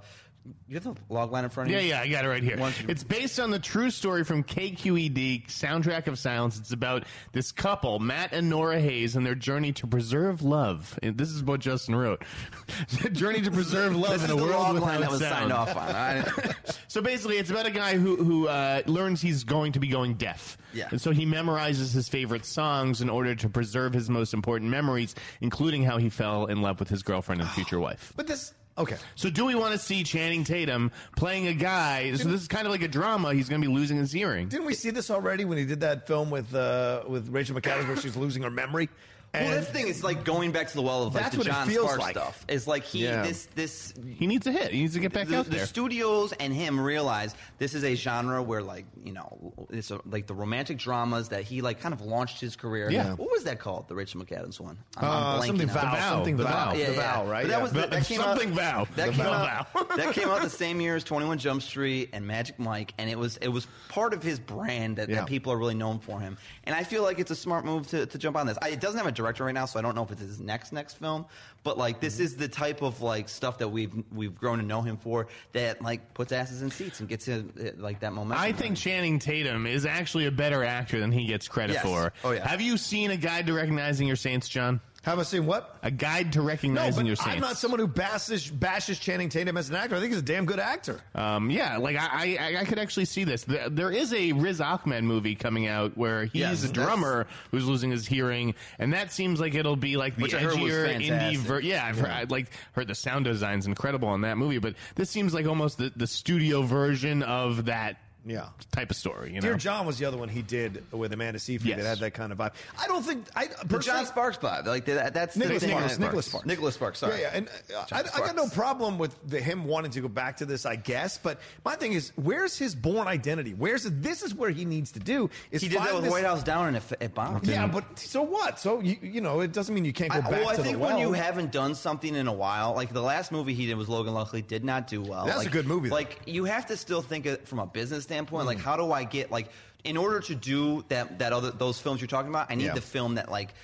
[0.68, 1.80] you have the log line in front of you.
[1.80, 2.58] yeah, yeah, I got it right here.
[2.58, 6.58] You- It's based on the true story from KQED, Soundtrack of Silence.
[6.58, 10.98] It's about this couple, Matt and Nora Hayes, and their journey to preserve love.
[11.02, 12.24] And this is what Justin wrote.
[13.02, 15.20] the journey to preserve love in is a the world log without line that was
[15.20, 15.50] sound.
[15.50, 16.54] signed off on.
[16.88, 20.14] So basically, it's about a guy who who uh, learns he's going to be going
[20.14, 20.56] deaf.
[20.72, 20.86] Yeah.
[20.92, 25.16] And so he memorizes his favorite songs in order to preserve his most important memories,
[25.40, 28.12] including how he fell in love with his girlfriend and future wife.
[28.14, 28.96] But this, okay.
[29.14, 32.14] So do we want to see Channing Tatum playing a guy?
[32.14, 33.34] So this is kind of like a drama.
[33.34, 34.48] He's going to be losing his hearing.
[34.48, 37.88] Didn't we see this already when he did that film with uh, with Rachel McAdams
[37.88, 38.88] where she's losing her memory?
[39.34, 39.88] Well, And that's the thing.
[39.88, 41.84] is like going back to the well of like That's the what it John feels
[41.86, 42.16] Sparks like.
[42.16, 42.44] stuff.
[42.48, 43.22] It's like he Yeah.
[43.22, 44.70] this this He needs a hit.
[44.72, 45.66] He needs to get back the, out the there.
[45.66, 50.26] studios and him realize this is a genre where like you know it's a, like
[50.28, 52.90] the romantic dramas that he like kind of launched his career.
[52.90, 53.14] Yeah.
[53.14, 53.88] What was that called?
[53.88, 54.78] The Rachel McAdams one.
[54.96, 55.74] I'm, Uh, I'm blanking something now.
[55.74, 56.74] vow, The Vow, something The vow, Vow.
[56.74, 57.12] Yeah, the yeah.
[57.14, 57.42] vow, right?
[57.42, 57.62] But that Yeah.
[57.62, 58.86] was the, The- that came something out, vow.
[58.96, 59.66] That The came vow.
[59.74, 59.88] out.
[59.96, 63.10] that came out the same year as Twenty One Jump Street and Magic Mike, and
[63.10, 65.16] it was it was part of his brand that, Yeah.
[65.16, 66.38] that people are really known for him.
[66.64, 68.56] And I feel like it's a smart move to, to jump on this.
[68.62, 70.38] I, it doesn't have a director right now, so I don't know if it's his
[70.40, 71.24] next next film.
[71.62, 72.22] But like this Mm-hmm.
[72.24, 75.80] is the type of like stuff that we've we've grown to know him for that
[75.82, 78.44] like puts asses in seats and gets him uh, like that momentum.
[78.44, 81.82] I think Channing Tatum is actually a better actor than he gets credit Yes.
[81.84, 82.12] for.
[82.22, 82.46] Oh, yeah.
[82.46, 84.80] Have you seen a guide to recognizing your saints, John?
[85.04, 85.76] Have I seen what?
[85.82, 87.34] A guide to No, recognizing but your saints.
[87.34, 89.96] I'm not someone who bashes, bashes Channing Tatum as an actor.
[89.96, 91.00] I think he's a damn good actor.
[91.14, 93.44] Um, yeah, like I, I, I could actually see this.
[93.44, 97.90] There is a Riz Ahmed movie coming out where he's Yes, a drummer who's losing
[97.90, 100.94] his hearing, and that seems like it'll be like the Which I heard was edgier
[101.00, 101.36] indie.
[101.36, 105.10] Ver- yeah, I've Heard, like heard the sound design's incredible on that movie, but this
[105.10, 108.48] seems like almost the, the studio version of that Yeah.
[108.72, 109.34] type of story.
[109.34, 111.82] You Dear John was the other one he did with Amanda Seyfried Yes.
[111.82, 112.52] that had that kind of vibe.
[112.78, 115.76] I don't think I the John Sparks vibe, like that, that's Nicholas the thing.
[115.78, 116.46] Sparks, Nicholas Sparks.
[116.46, 116.98] Nicholas Sparks.
[117.00, 117.20] Sorry.
[117.20, 120.08] Yeah, yeah, and uh, I, I got no problem with the, him wanting to go
[120.08, 121.18] back to this, I guess.
[121.18, 123.52] But my thing is, where's his born identity?
[123.54, 125.28] Where's this is where he needs to do.
[125.50, 127.46] Is he did that find with this- White House Down and it, it bombed.
[127.46, 128.58] Yeah, but so what?
[128.58, 130.62] So you you know, it doesn't mean you can't go I, back well, I to
[130.62, 130.96] think the well.
[130.96, 133.88] when you haven't done something in a while, like the last movie he did was
[133.88, 135.26] Logan Lucky, did not do well.
[135.26, 135.94] That's a good movie, though.
[135.94, 138.13] Like you have to still think it from a business standpoint.
[138.16, 138.46] Mm.
[138.46, 139.48] Like how do I get like
[139.84, 142.50] in order to do that that other those films you're talking about?
[142.50, 142.74] I need Yeah.
[142.74, 143.54] the film that like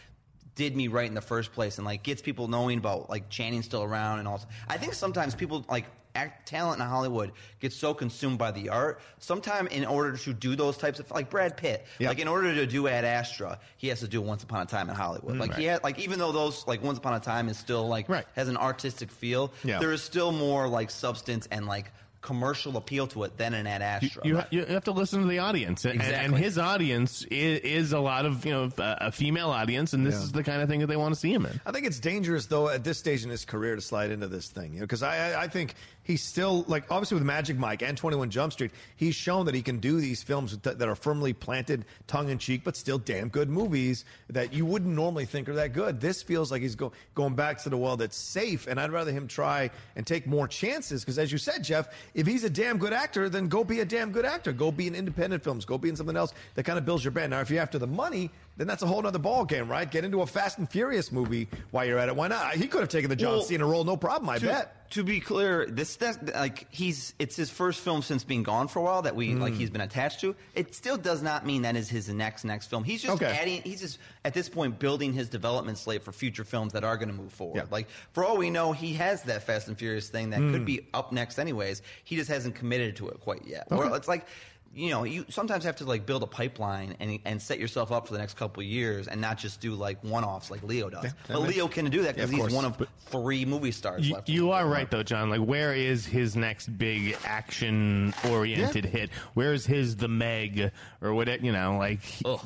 [0.56, 3.62] did me right in the first place and like gets people knowing about like Channing
[3.62, 5.86] still around and also I think sometimes people like
[6.16, 9.00] act talent in Hollywood gets so consumed by the art.
[9.20, 12.08] Sometimes in order to do those types of like Brad Pitt, Yeah.
[12.08, 14.90] like in order to do Ad Astra, he has to do Once Upon a Time
[14.90, 15.36] in Hollywood.
[15.38, 18.08] Like he had like even though those like Once Upon a Time is still like
[18.08, 18.26] Right.
[18.34, 19.78] has an artistic feel, Yeah.
[19.78, 23.80] there is still more like substance and like commercial appeal to it than an Ad
[23.82, 24.26] Astra.
[24.26, 27.98] You, you have to listen to the audience, and, and his audience is, is a
[28.00, 30.22] lot of you know a, a female audience, and this Yeah.
[30.24, 31.60] is the kind of thing that they want to see him in.
[31.64, 34.48] I think it's dangerous though at this stage in his career to slide into this
[34.48, 35.74] thing, you know, because I, I I think
[36.10, 39.54] he's still like obviously with Magic Mike and Twenty One Jump Street, he's shown that
[39.54, 42.98] he can do these films that, that are firmly planted, tongue in cheek, but still
[42.98, 46.00] damn good movies that you wouldn't normally think are that good.
[46.00, 49.12] This feels like he's go, going back to the well that's safe, and I'd rather
[49.12, 52.78] him try and take more chances because, as you said, Jeff, if he's a damn
[52.78, 54.52] good actor, then go be a damn good actor.
[54.52, 55.64] Go be in independent films.
[55.64, 57.30] Go be in something else that kind of builds your brand.
[57.30, 59.90] Now, if you're after the money, then that's a whole other ball game, right?
[59.90, 62.14] Get into a Fast and Furious movie while you're at it.
[62.14, 62.54] Why not?
[62.56, 64.28] He could have taken the John Well, Cena role, no problem.
[64.28, 64.76] I to, bet.
[64.90, 68.80] To be clear, this that, like he's it's his first film since being gone for
[68.80, 69.40] a while that we Mm.
[69.40, 70.34] like he's been attached to.
[70.56, 72.82] It still does not mean that is his next next film.
[72.84, 73.30] He's just Okay.
[73.40, 73.62] adding.
[73.62, 77.08] He's just at this point building his development slate for future films that are going
[77.08, 77.56] to move forward.
[77.58, 77.64] Yeah.
[77.70, 80.50] Like for all we know, he has that Fast and Furious thing that Mm.
[80.52, 81.82] could be up next anyways.
[82.04, 83.68] He just hasn't committed to it quite yet.
[83.70, 84.26] Or it's like.
[84.72, 88.06] You know, you sometimes have to like build a pipeline and and set yourself up
[88.06, 91.02] for the next couple of years, and not just do like one-offs like Leo does.
[91.02, 92.52] that but makes- Leo can do that Yeah, because he's course.
[92.52, 94.28] one of three movie stars You, left.
[94.28, 95.28] you are right though, John.
[95.28, 98.90] Like, where is his next big action-oriented Yeah.
[98.90, 99.10] hit?
[99.34, 101.42] Where is his The Meg or what?
[101.42, 102.00] You know, like.
[102.24, 102.40] Oh,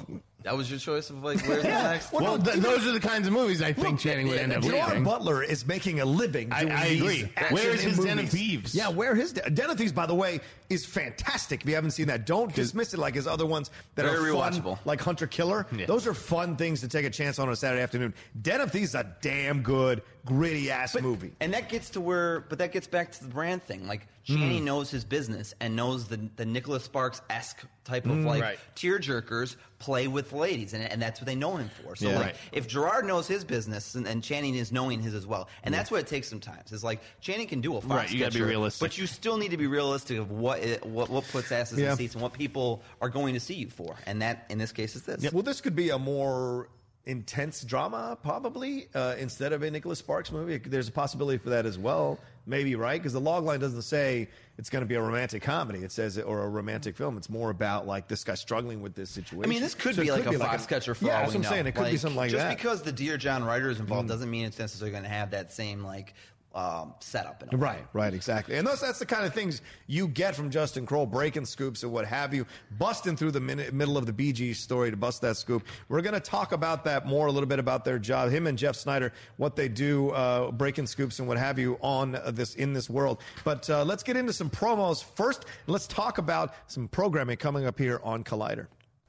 [0.44, 2.12] that was your choice of like where's the next?
[2.12, 4.28] Well, Well, no, th- even- those are the kinds of movies I think Look, Channing
[4.28, 5.04] would yeah, end up Gerard Gerard.
[5.04, 6.52] Butler is making a living.
[6.52, 7.32] I- Doing I these agree.
[7.50, 8.28] Where's in his Den of.
[8.28, 8.74] Thieves?
[8.74, 9.92] Yeah, where his Den of Thieves?
[9.92, 10.40] By the way,
[10.74, 11.62] is fantastic.
[11.62, 14.24] If you haven't seen that, don't dismiss it like his other ones that are fun,
[14.52, 14.78] rewatchable.
[14.84, 15.66] like Hunter Killer.
[15.74, 15.86] Yeah.
[15.86, 18.14] Those are fun things to take a chance on on a Saturday afternoon.
[18.40, 21.32] Den of Thieves is a damn good, gritty ass movie.
[21.40, 23.86] And that gets to where, but that gets back to the brand thing.
[23.86, 24.36] Like Hmm.
[24.36, 28.58] Channing knows his business and knows the the Nicholas Sparks esque type of like Right.
[28.74, 31.94] tear jerkers play with ladies, and, and that's what they know him for.
[31.94, 32.14] So Yeah.
[32.16, 32.36] like, Right.
[32.50, 35.90] if Gerard knows his business and, and Channing is knowing his as well, and that's
[35.90, 36.72] what it takes sometimes.
[36.72, 38.80] Is like Channing can do a fox Right, you gotta be realistic.
[38.80, 41.92] but you still need to be realistic of what it, what what puts asses Yeah.
[41.92, 44.72] in seats and what people are going to see you for, and that in this
[44.72, 45.32] case is this.
[45.32, 46.68] Well, this could be a more
[47.06, 50.56] intense drama, probably, uh, instead of a Nicholas Sparks movie.
[50.56, 52.18] There's a possibility for that as well.
[52.46, 52.98] Maybe, right?
[53.00, 55.80] Because the log line doesn't say it's going to be a romantic comedy.
[55.80, 57.18] It says, or a romantic film.
[57.18, 59.44] It's more about, like, this guy struggling with this situation.
[59.44, 61.34] I mean, this could So be like a be Foxcatcher for Yeah, that's we what
[61.36, 61.48] I'm know.
[61.50, 61.66] saying.
[61.66, 62.52] It could be Like, something like just that.
[62.54, 62.56] Mm.
[62.56, 65.52] because the Dear John writer is involved doesn't mean it's necessarily going to have that
[65.52, 66.14] same like
[66.54, 67.42] um, setup.
[67.42, 67.62] In a way.
[67.62, 68.56] Right, right, exactly.
[68.56, 71.92] And those, that's the kind of things you get from Justin Kroll, breaking scoops and
[71.92, 72.46] what have you,
[72.78, 75.64] busting through the min- middle of the Bee Gees story to bust that scoop.
[75.88, 78.56] We're going to talk about that more, a little bit about their job, him and
[78.56, 82.72] Jeff Sneider, what they do, uh, breaking scoops and what have you on this in
[82.72, 83.20] this world.
[83.44, 85.46] But uh, let's get into some promos first.
[85.66, 88.66] Let's talk about some programming coming up here on Collider.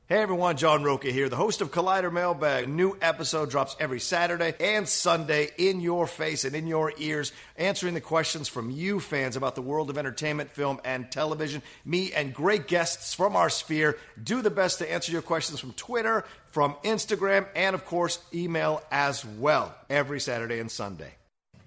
[0.08, 2.70] Hey everyone, John Rocha here, the host of Collider Mailbag.
[2.70, 7.96] New episode drops every Saturday and Sunday in your face and in your ears, answering
[7.96, 11.64] the questions from you fans about the world of entertainment, film, and television.
[11.86, 15.74] Me and great guests from our sphere do the best to answer your questions from
[15.74, 21.16] Twitter, from Instagram, and of course, email as well every Saturday and Sunday.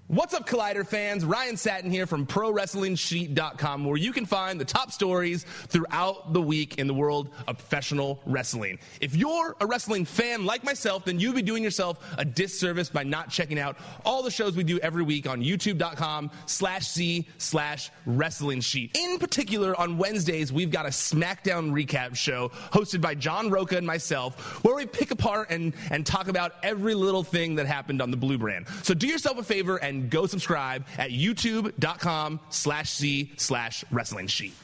[0.08, 1.22] What's up, Collider fans?
[1.22, 6.78] Ryan Satin here from ProWrestlingSheet.com, where you can find the top stories throughout the week
[6.78, 8.78] in the world of professional wrestling.
[9.02, 13.02] If you're a wrestling fan like myself, then you'd be doing yourself a disservice by
[13.02, 17.90] not checking out all the shows we do every week on YouTube.com slash C slash
[18.06, 18.96] Wrestling Sheet.
[18.96, 23.86] In particular, on Wednesdays, we've got a SmackDown recap show hosted by John Rocha and
[23.86, 28.10] myself, where we pick apart and, and talk about every little thing that happened on
[28.10, 28.68] the Blue brand.
[28.82, 34.54] So do yourself a favor and go subscribe at youtube.com slash C slash Wrestling Sheet.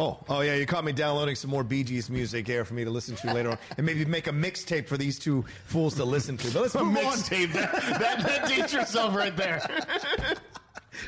[0.00, 2.84] Oh, oh yeah, you caught me downloading some more Bee Gees music here for me
[2.84, 6.04] to listen to later on, and maybe make a mixtape for these two fools to
[6.04, 6.52] listen to.
[6.52, 7.14] But let's A move on.
[7.14, 7.52] mixtape.
[7.52, 9.60] That, that, that dates yourself right there.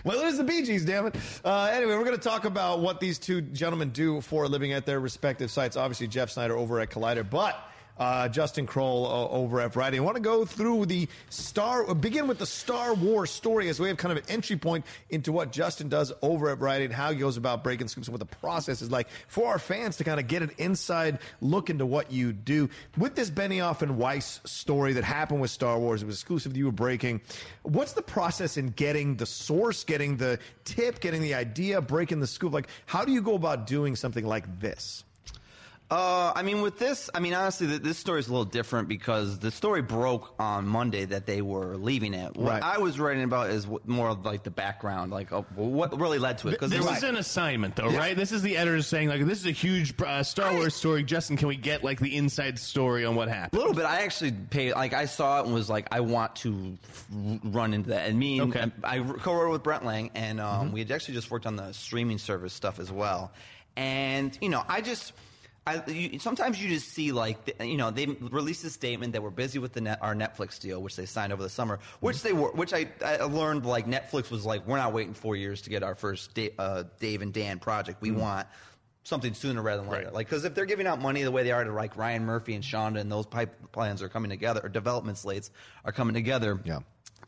[0.05, 1.17] Well, it is the Bee Gees, damn it.
[1.45, 4.73] Uh, anyway, we're going to talk about what these two gentlemen do for a living
[4.73, 5.77] at their respective sites.
[5.77, 7.59] Obviously, Jeff Sneider over at Collider, but
[8.01, 9.99] uh, Justin Kroll uh, over at Variety.
[9.99, 13.89] I want to go through the Star, begin with the Star Wars story as we
[13.89, 17.13] have kind of an entry point into what Justin does over at Variety and how
[17.13, 20.05] he goes about breaking scoops and what the process is like for our fans to
[20.05, 22.71] kind of get an inside look into what you do.
[22.97, 26.59] With this Benioff and Weiss story that happened with Star Wars, it was exclusive that
[26.59, 27.21] you were breaking.
[27.63, 32.27] What's the process in getting the source, getting the tip, getting the idea, breaking the
[32.27, 32.55] scoop?
[32.55, 35.05] Like, how do you go about doing something like this?
[35.91, 38.87] Uh, I mean, with this, I mean, honestly, th- this story is a little different
[38.87, 42.37] because the story broke on Monday that they were leaving it.
[42.37, 42.63] What Right.
[42.63, 46.21] I was writing about is what, more of like the background, like uh, what really
[46.21, 46.53] led to it.
[46.53, 48.17] Because This is an assignment, though, right?
[48.17, 51.03] This is the editor saying, like, this is a huge uh, Star Wars story.
[51.03, 53.55] Justin, can we get like the inside story on what happened?
[53.55, 53.85] A little bit.
[53.85, 54.75] I actually paid.
[54.75, 57.07] Like I saw it and was like, I want to f-
[57.43, 58.09] run into that.
[58.09, 58.71] And me, and Okay.
[58.85, 62.19] I co-wrote with Brent Lang, and um, we had actually just worked on the streaming
[62.19, 63.33] service stuff as well.
[63.77, 65.15] And you know, I just.
[65.67, 69.23] I, you, sometimes you just see like the, you know they released a statement that
[69.23, 72.23] we're busy with the net, our Netflix deal, which they signed over the summer, which
[72.23, 75.63] they were, which I, I learned like Netflix was like we're not waiting four years
[75.63, 78.01] to get our first da- uh, Dave and Dan project.
[78.01, 78.47] We want
[79.03, 80.05] something sooner rather than later.
[80.07, 80.15] Right.
[80.15, 82.55] Like because if they're giving out money the way they are to like Ryan Murphy
[82.55, 85.51] and Shonda and those pipe plans are coming together, or development slates
[85.85, 86.59] are coming together.
[86.65, 86.81] Yeah.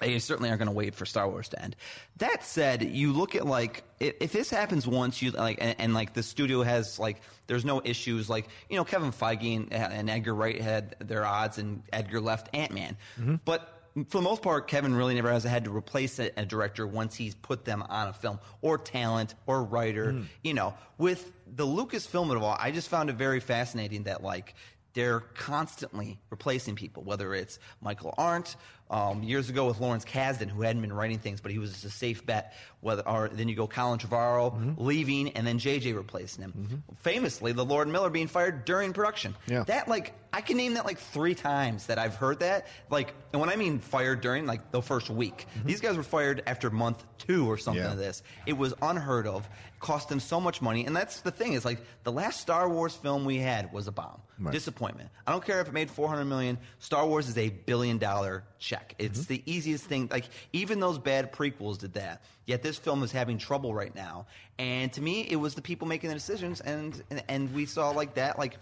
[0.02, 1.76] They certainly aren't going to wait for Star Wars to end.
[2.18, 6.14] That said, you look at like if, this happens once, you like and, and like
[6.14, 8.28] the studio has like there's no issues.
[8.28, 12.48] Like you know Kevin Feige and, and Edgar Wright had their odds, and Edgar left
[12.54, 13.36] Ant Man, mm-hmm.
[13.44, 13.78] but.
[14.08, 17.14] For the most part, Kevin really never has had to replace a, a director once
[17.14, 20.14] he's put them on a film, or talent, or writer.
[20.14, 20.24] Mm.
[20.42, 24.54] You know, with the Lucasfilm of all, I just found it very fascinating that like
[24.94, 28.56] they're constantly replacing people, whether it's Michael Arndt,
[28.92, 31.85] um, years ago with Lawrence Kasdan, who hadn't been writing things, but he was just
[31.87, 32.55] a safe bet.
[32.82, 34.72] Whether, or then you go Colin Trevorrow Mm-hmm.
[34.84, 36.82] leaving, and then JJ replacing him.
[36.98, 39.34] Famously, the Lord Miller being fired during production.
[39.46, 39.62] Yeah.
[39.64, 42.66] That like I can name that like three times that I've heard that.
[42.90, 46.42] Like, and when I mean fired during like the first week, these guys were fired
[46.46, 47.86] after month two or something Mm-hmm.
[47.88, 47.92] Yeah.
[47.92, 48.22] of this.
[48.46, 49.48] It was unheard of.
[49.78, 52.94] Cost them so much money, and that's the thing is like the last Star Wars
[52.94, 54.52] film we had was a bomb, Right.
[54.52, 55.10] disappointment.
[55.26, 56.56] I don't care if it made four hundred million.
[56.78, 58.90] Star Wars is a billion dollar check.
[58.90, 58.94] check.
[59.00, 60.08] It's the easiest thing.
[60.10, 62.22] Like even those bad prequels did that.
[62.46, 64.26] Yet this film is having trouble right now.
[64.59, 67.90] And to me, it was the people making the decisions, and and, and we saw
[67.90, 68.57] like that, like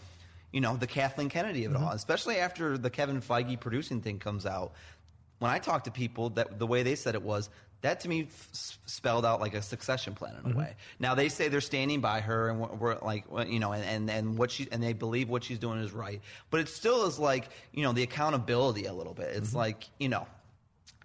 [0.53, 1.85] you know, the Kathleen Kennedy of it mm-hmm.
[1.85, 1.93] all.
[1.93, 4.73] Especially after the Kevin Feige producing thing comes out.
[5.39, 7.49] When I talk to people, that the way they said it was
[7.83, 10.59] that to me f- spelled out like a succession plan in a mm-hmm.
[10.59, 10.77] way.
[10.99, 14.11] Now they say they're standing by her and we're, we're like, you know, and, and
[14.11, 16.21] and what she and they believe what she's doing is right.
[16.51, 19.29] But it still is like, you know, the accountability a little bit.
[19.29, 19.59] It's mm-hmm.
[19.59, 20.27] like, you know.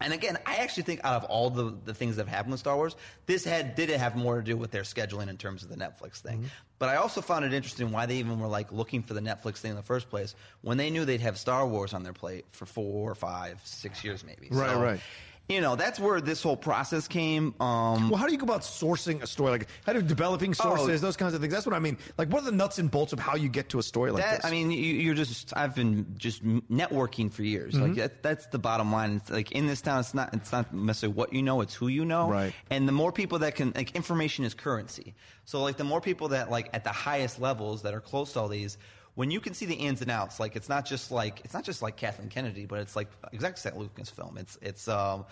[0.01, 2.59] And again, I actually think out of all the, the things that have happened with
[2.59, 2.95] Star Wars,
[3.27, 6.19] this had did have more to do with their scheduling in terms of the Netflix
[6.19, 6.39] thing.
[6.39, 6.47] Mm-hmm.
[6.79, 9.57] But I also found it interesting why they even were like looking for the Netflix
[9.57, 12.45] thing in the first place when they knew they'd have Star Wars on their plate
[12.51, 14.49] for four, five, six years maybe.
[14.51, 14.99] Right, So, right.
[15.47, 17.53] You know, that's where this whole process came.
[17.61, 19.51] Um, Well, how do you go about sourcing a story?
[19.51, 21.05] Like, how do you developing sources, Oh.
[21.05, 21.53] those kinds of things?
[21.53, 21.97] That's what I mean.
[22.17, 24.23] Like, what are the nuts and bolts of how you get to a story like
[24.23, 24.45] that, this?
[24.45, 25.55] I mean, you, you're just.
[25.55, 27.75] I've been just networking for years.
[27.75, 27.95] Like Mhm.
[27.97, 29.17] that, that's the bottom line.
[29.17, 30.33] It's like in this town, it's not.
[30.33, 32.27] It's not necessarily what you know; it's who you know.
[32.27, 32.51] Right.
[32.71, 35.13] And the more people that can, like, information is currency.
[35.45, 38.39] So, like, the more people that, like, at the highest levels that are close to
[38.39, 38.79] all these.
[39.15, 41.63] When you can see the ins and outs, like it's not just like it's not
[41.63, 43.77] just like Kathleen Kennedy, but it's like exactly St.
[43.77, 44.37] Lucas film.
[44.37, 45.25] It's it's um,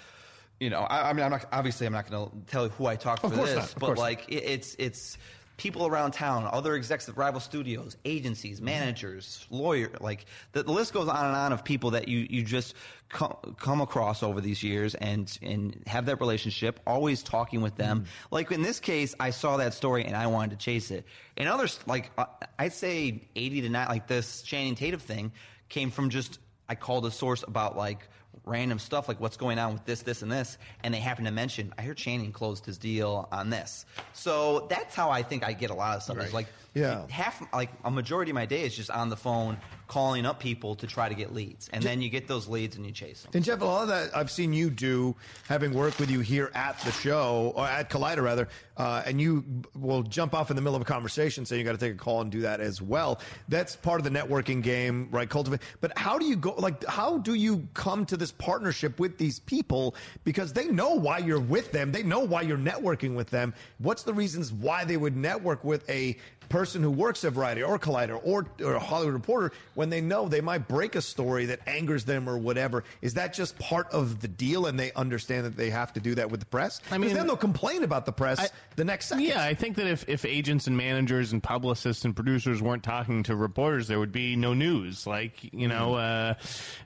[0.59, 2.85] you know, I, I mean, I'm not obviously I'm not going to tell you who
[2.85, 5.17] I talked for this, not, but like it, it's it's
[5.57, 8.65] people around town, other execs at rival studios, agencies, Mm-hmm.
[8.65, 12.43] managers, lawyer, like the, the list goes on and on of people that you you
[12.43, 12.75] just
[13.09, 18.01] come, come across over these years and and have that relationship, always talking with them.
[18.01, 18.35] Mm-hmm.
[18.35, 21.05] Like in this case, I saw that story and I wanted to chase it.
[21.37, 22.25] In others, like uh,
[22.57, 25.31] I'd say eighty to nine, like this Channing Tatum thing
[25.69, 26.39] came from just
[26.69, 28.07] I called a source about like
[28.45, 31.31] random stuff like what's going on with this, this, and this, and they happen to
[31.31, 33.85] mention I hear Channing closed his deal on this.
[34.13, 36.17] So that's how I think I get a lot of stuff.
[36.19, 37.07] It's like Yeah.
[37.09, 39.57] half like a majority of my day is just on the phone
[39.93, 42.83] calling up people to try to get leads, and then you get those leads and
[42.83, 43.31] you chase them.
[43.35, 45.15] And Jeff, a lot of that I've seen you do,
[45.47, 49.45] having worked with you here at the show, or at Collider rather, uh, and you
[49.75, 51.97] will jump off in the middle of a conversation, so you got to take a
[51.97, 53.21] call and do that as well.
[53.49, 55.29] That's part of the networking game, right?
[55.29, 55.61] Cultivate.
[55.79, 56.55] But how do you go?
[56.57, 59.93] Like, how do you come to this partnership with these people?
[60.23, 61.91] Because they know why you're with them.
[61.91, 63.53] They know why you're networking with them.
[63.77, 66.17] What's the reasons why they would network with a
[66.49, 70.27] person who works at Variety or Collider or, or a Hollywood Reporter when they know
[70.27, 72.83] they might break a story that angers them or whatever?
[73.01, 76.15] Is that just part of the deal and they understand that they have to do
[76.15, 76.81] that with the press?
[76.91, 79.25] I mean- then they'll complain about the press the next second.
[79.25, 83.23] Yeah, I think that if, if agents and managers and publicists and producers weren't talking
[83.23, 85.05] to reporters, there would be no news.
[85.07, 86.33] Like you know, uh,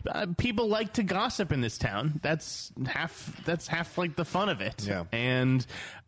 [0.08, 2.20] uh, people like to gossip in this town.
[2.22, 3.32] That's half.
[3.46, 4.86] That's half like the fun of it.
[4.86, 5.06] Yeah.
[5.12, 5.65] And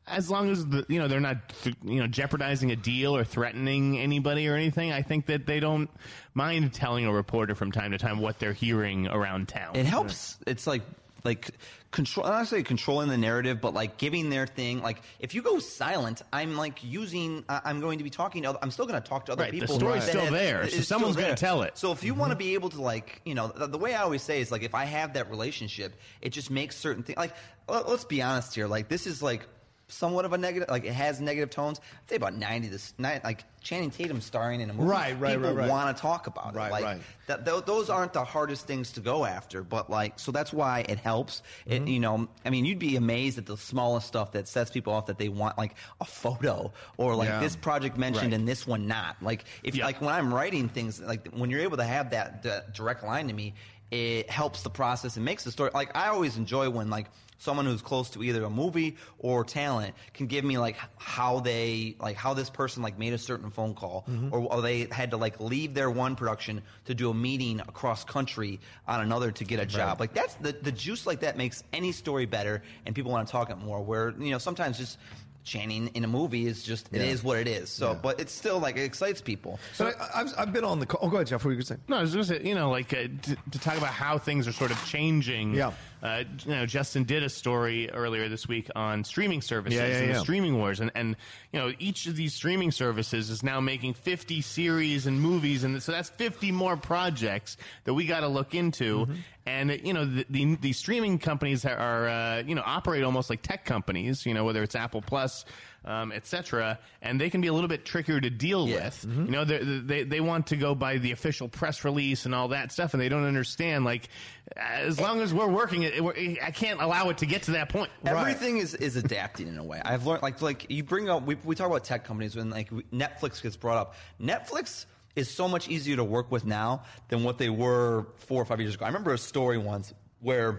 [0.09, 3.23] as long as the, you know they're not th- you know jeopardizing a deal or
[3.23, 5.89] threatening anybody or anything, I think that they don't
[6.33, 9.75] mind telling a reporter from time to time what they're hearing around town.
[9.75, 10.37] It helps.
[10.45, 10.81] It's like
[11.23, 11.51] like
[11.91, 12.25] control.
[12.25, 14.81] I'm not say controlling the narrative, but like giving their thing.
[14.81, 17.43] Like if you go silent, I'm like using.
[17.49, 18.49] I'm going to be talking to.
[18.49, 19.75] Other, I'm still going to talk to other Right, the people.
[19.75, 21.77] story's that still have- there, so someone's gonna tell it.
[21.77, 22.39] So if you want to mm-hmm.
[22.39, 24.75] be able to like, you know, the, the way I always say is like, if
[24.75, 27.17] I have that relationship, it just makes certain things.
[27.17, 27.35] Like,
[27.67, 28.67] let's be honest here.
[28.67, 29.47] Like this is like.
[29.89, 31.81] Somewhat of a negative, like it has negative tones.
[32.03, 32.67] I'd say about ninety.
[32.67, 34.87] This night, like Channing Tatum starring in a movie.
[34.87, 35.69] Right, right, People right, right.
[35.69, 36.57] want to talk about it.
[36.57, 37.01] Right, like, right.
[37.27, 40.85] that th- those aren't the hardest things to go after but like so that's why
[40.87, 41.87] it helps it, mm-hmm.
[41.87, 45.07] you know i mean you'd be amazed at the smallest stuff that sets people off
[45.07, 47.39] that they want like a photo or like Yeah.
[47.39, 48.39] this project mentioned Right.
[48.39, 49.85] and this one not like if Yeah.
[49.85, 53.27] like when i'm writing things like when you're able to have that, that direct line
[53.27, 53.53] to me
[53.91, 57.07] it helps the process and makes the story like i always enjoy when like
[57.39, 61.95] someone who's close to either a movie or talent can give me like how they
[61.99, 65.17] like how this person like made a certain phone call or, or they had to
[65.17, 69.59] like leave their one production to do a meeting across country on another to get
[69.59, 73.11] a job like that's the the juice like that makes any story better and people
[73.11, 74.97] want to talk it more where you know sometimes just
[75.45, 77.07] Channing in a movie is just it Yeah.
[77.07, 77.99] is what it is so Yeah.
[78.03, 80.99] but it's still like it excites people But I, I've, I've been on the call.
[81.01, 81.39] Oh, go ahead, Jeff.
[81.41, 81.79] What were you going to say?
[81.87, 84.17] No, I was going to say, you know, like uh, to, to talk about how
[84.19, 85.55] things are sort of changing.
[85.55, 85.71] Yeah.
[86.01, 89.97] Uh, you know, Justin did a story earlier this week on streaming services Yeah, yeah,
[89.97, 90.13] and yeah.
[90.13, 91.15] the streaming wars, and and
[91.51, 95.81] you know, each of these streaming services is now making fifty series and movies, and
[95.83, 99.05] so that's fifty more projects that we got to look into.
[99.05, 99.13] Mm-hmm.
[99.45, 103.41] And you know, the, the the streaming companies are uh, you know operate almost like
[103.41, 104.25] tech companies.
[104.25, 105.45] You know, whether it's Apple Plus.
[105.85, 106.77] Um, etc.
[107.01, 108.85] And they can be a little bit trickier to deal Yeah.
[108.85, 109.05] with.
[109.07, 109.25] Mm-hmm.
[109.25, 112.49] You know, they they they want to go by the official press release and all
[112.49, 113.85] that stuff, and they don't understand.
[113.85, 114.09] Like,
[114.57, 115.01] as eh.
[115.01, 117.69] long as we're working it, we're, eh, I can't allow it to get to that
[117.69, 117.89] point.
[118.05, 119.81] Everything is, is adapting in a way.
[119.83, 122.69] I've learned like like you bring up we, we talk about tech companies when like
[122.91, 123.95] Netflix gets brought up.
[124.21, 128.45] Netflix is so much easier to work with now than what they were four or
[128.45, 128.85] five years ago.
[128.85, 130.49] I remember a story once where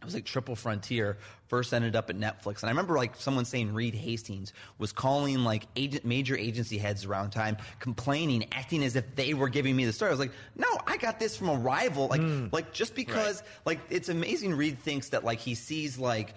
[0.00, 1.18] it was like Triple Frontier
[1.48, 2.62] first ended up at Netflix.
[2.62, 7.04] And I remember like someone saying Reed Hastings was calling like agent, major agency heads
[7.04, 10.08] around time, complaining, acting as if they were giving me the story.
[10.08, 12.08] I was like, no, I got this from a rival.
[12.08, 12.22] Like,
[12.52, 16.34] like just because like it's amazing Reed thinks that like he sees like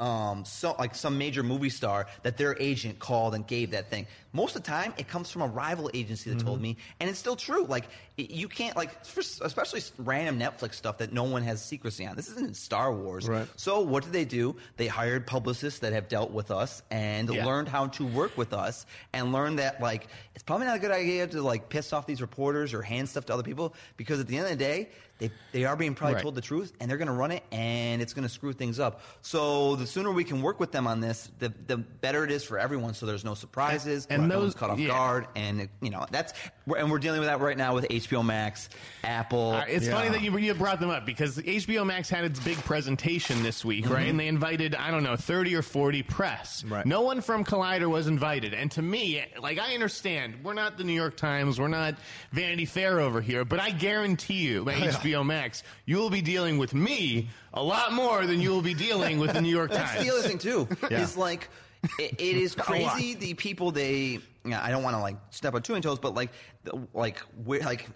[0.00, 4.06] um, so like some major movie star that their agent called and gave that thing.
[4.32, 6.46] Most of the time, it comes from a rival agency that Mm-hmm.
[6.46, 7.64] told me, and it's still true.
[7.64, 12.14] Like you can't like, for, especially random Netflix stuff that no one has secrecy on.
[12.16, 13.26] This isn't in Star Wars.
[13.26, 13.48] Right.
[13.56, 14.56] So what did they do?
[14.76, 17.44] They hired publicists that have dealt with us and Yeah.
[17.44, 20.90] learned how to work with us and learned that like it's probably not a good
[20.92, 24.26] idea to like piss off these reporters or hand stuff to other people because at
[24.28, 26.22] the end of the day, they they are being probably Right.
[26.22, 28.78] told the truth and they're going to run it and it's going to screw things
[28.80, 29.02] up.
[29.22, 32.44] So the sooner we can work with them on this, the the better it is
[32.44, 32.94] for everyone.
[32.94, 34.88] So there's no surprises And no one's those- caught off yeah.
[34.88, 36.32] guard, and you know that's
[36.76, 38.68] and we're dealing with that right now with HBO Max,
[39.02, 39.52] Apple.
[39.52, 39.92] Uh, it's Yeah.
[39.92, 43.64] funny that you, you brought them up because HBO Max had its big presentation this
[43.64, 44.06] week, right?
[44.08, 46.62] And they invited, I don't know, 30 or 40 press.
[46.64, 46.86] Right.
[46.86, 48.54] No one from Collider was invited.
[48.54, 51.96] And to me, like, I understand, we're not the New York Times, we're not
[52.32, 56.58] Vanity Fair over here, but I guarantee you, by HBO Max, you will be dealing
[56.58, 59.90] with me a lot more than you will be dealing with the New York Times.
[59.90, 60.68] That's the other thing too.
[60.88, 61.00] Yeah.
[61.02, 61.48] Is like
[61.98, 64.20] it, it is crazy the people they.
[64.44, 66.30] Yeah, I don't want to like step on too many toes, but like
[66.64, 67.88] the, like we're like.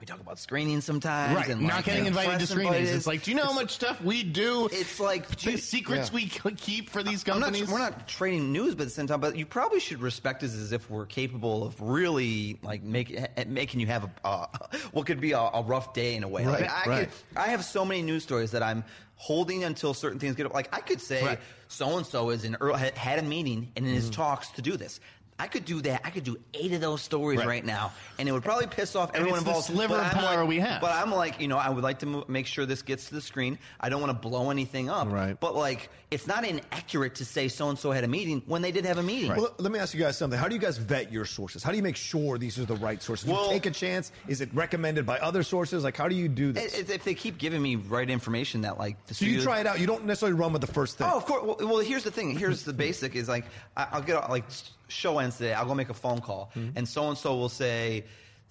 [0.00, 2.74] We talk about screening sometimes, Right, and not like, getting invited to screenings.
[2.74, 2.96] invited.
[2.96, 4.68] It's like, do you know how much stuff we do?
[4.72, 6.16] It's like the you- secrets yeah.
[6.16, 7.70] we keep for these I'm not, companies.
[7.70, 10.56] we're not trading news, but at the same time, but you probably should respect us
[10.56, 14.46] as if we're capable of really like make, eh, making you have a uh,
[14.90, 16.46] what could be a, a rough day in a way.
[16.46, 17.08] Right, like, I, right.
[17.08, 18.82] could, I have so many news stories that I'm
[19.22, 20.52] holding until certain things get up.
[20.52, 24.06] like I could say so and so is in had- a meeting and in his
[24.06, 24.14] Mm-hmm.
[24.20, 24.98] talks to do this.
[25.42, 26.02] I could do that.
[26.04, 27.48] I could do eight of those stories Right.
[27.48, 29.66] right, now, and it would probably piss off everyone it's the involved.
[29.66, 30.80] sliver but of I'm power like- we have.
[30.80, 33.14] But I'm like, you know, I would like to mo- make sure this gets to
[33.14, 33.58] the screen.
[33.80, 35.10] I don't want to blow anything up.
[35.10, 35.38] Right.
[35.40, 38.70] But like, it's not inaccurate to say so and so had a meeting when they
[38.70, 39.34] did have a meeting.
[39.34, 40.38] Well, let me ask you guys something.
[40.38, 41.64] How do you guys vet your sources?
[41.64, 43.28] How do you make sure these are the right sources?
[43.28, 44.12] Well- you take a chance?
[44.28, 45.82] Is it recommended by other sources?
[45.82, 46.78] Like, how do you do this?
[46.78, 49.66] If if they keep giving me right information that like the so you try it
[49.66, 49.80] out.
[49.80, 51.08] You don't necessarily run with the first thing.
[51.10, 51.42] Oh, of course.
[51.42, 52.38] Well, well, here's the thing.
[52.38, 54.44] Here's the basic is like I- I'll get like
[54.92, 55.52] show ends today.
[55.54, 56.76] I'll go make a phone call, Mm-hmm.
[56.78, 58.04] and so and so will say.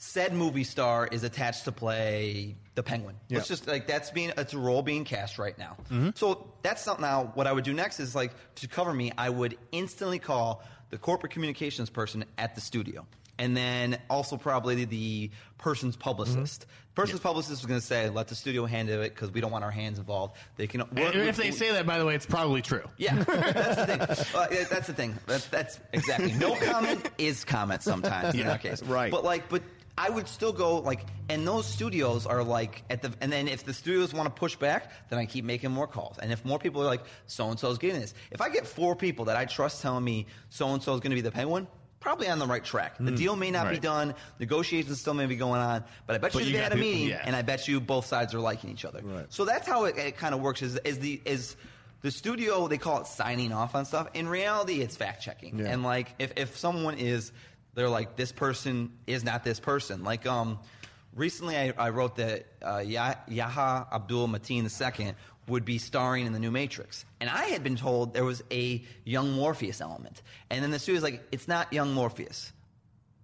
[0.03, 3.17] Said movie star is attached to play the Penguin.
[3.29, 5.77] Let's just like that's being it's a role being cast right now.
[5.91, 6.09] Mm-hmm.
[6.15, 7.03] So that's something.
[7.03, 9.11] Now, what I would do next is like to cover me.
[9.15, 13.05] I would instantly call the corporate communications person at the studio,
[13.41, 16.61] and then also probably the person's publicist.
[16.61, 16.93] Mm-hmm.
[16.93, 19.63] Person's publicist is going to say, "Let the studio handle it because we don't want
[19.63, 20.81] our hands involved." They can.
[20.81, 22.83] And if they say that, by the way, it's probably true.
[22.97, 24.01] Yeah, that's the thing.
[24.01, 25.17] Uh, that's the thing.
[25.25, 26.33] That's, that's exactly.
[26.33, 28.83] No comment is comment sometimes in Yeah, our case.
[28.83, 29.09] right.
[29.11, 29.63] But like, but
[29.97, 33.63] I would still go like, and those studios are like at the, and then if
[33.65, 36.19] the studios want to push back, then I keep making more calls.
[36.19, 38.13] And if more people are like, so and so is getting this.
[38.29, 41.11] If I get four people that I trust telling me so and so is going
[41.11, 41.67] to be the penguin.
[42.01, 42.95] Probably on the right track.
[42.99, 44.15] The deal may not be done.
[44.39, 46.75] Negotiations still may be going on, but I bet But you, you they had a
[46.75, 47.21] meeting, yeah.
[47.23, 49.01] and I bet you both sides are liking each other.
[49.03, 49.27] Right.
[49.29, 50.63] So that's how it, it kind of works.
[50.63, 51.55] Is, is the is
[52.01, 54.07] the studio they call it signing off on stuff.
[54.15, 55.59] In reality, it's fact checking.
[55.59, 55.67] Yeah.
[55.67, 57.31] And like if if someone is
[57.75, 60.03] they're like this person is not this person.
[60.03, 60.57] Like um
[61.15, 65.13] recently I, I wrote that uh, Yah- Yahya Abdul Mateen II
[65.47, 67.05] would be starring in the new Matrix.
[67.19, 70.21] And I had been told there was a young Morpheus element.
[70.49, 72.53] And then the studio's like, it's not young Morpheus.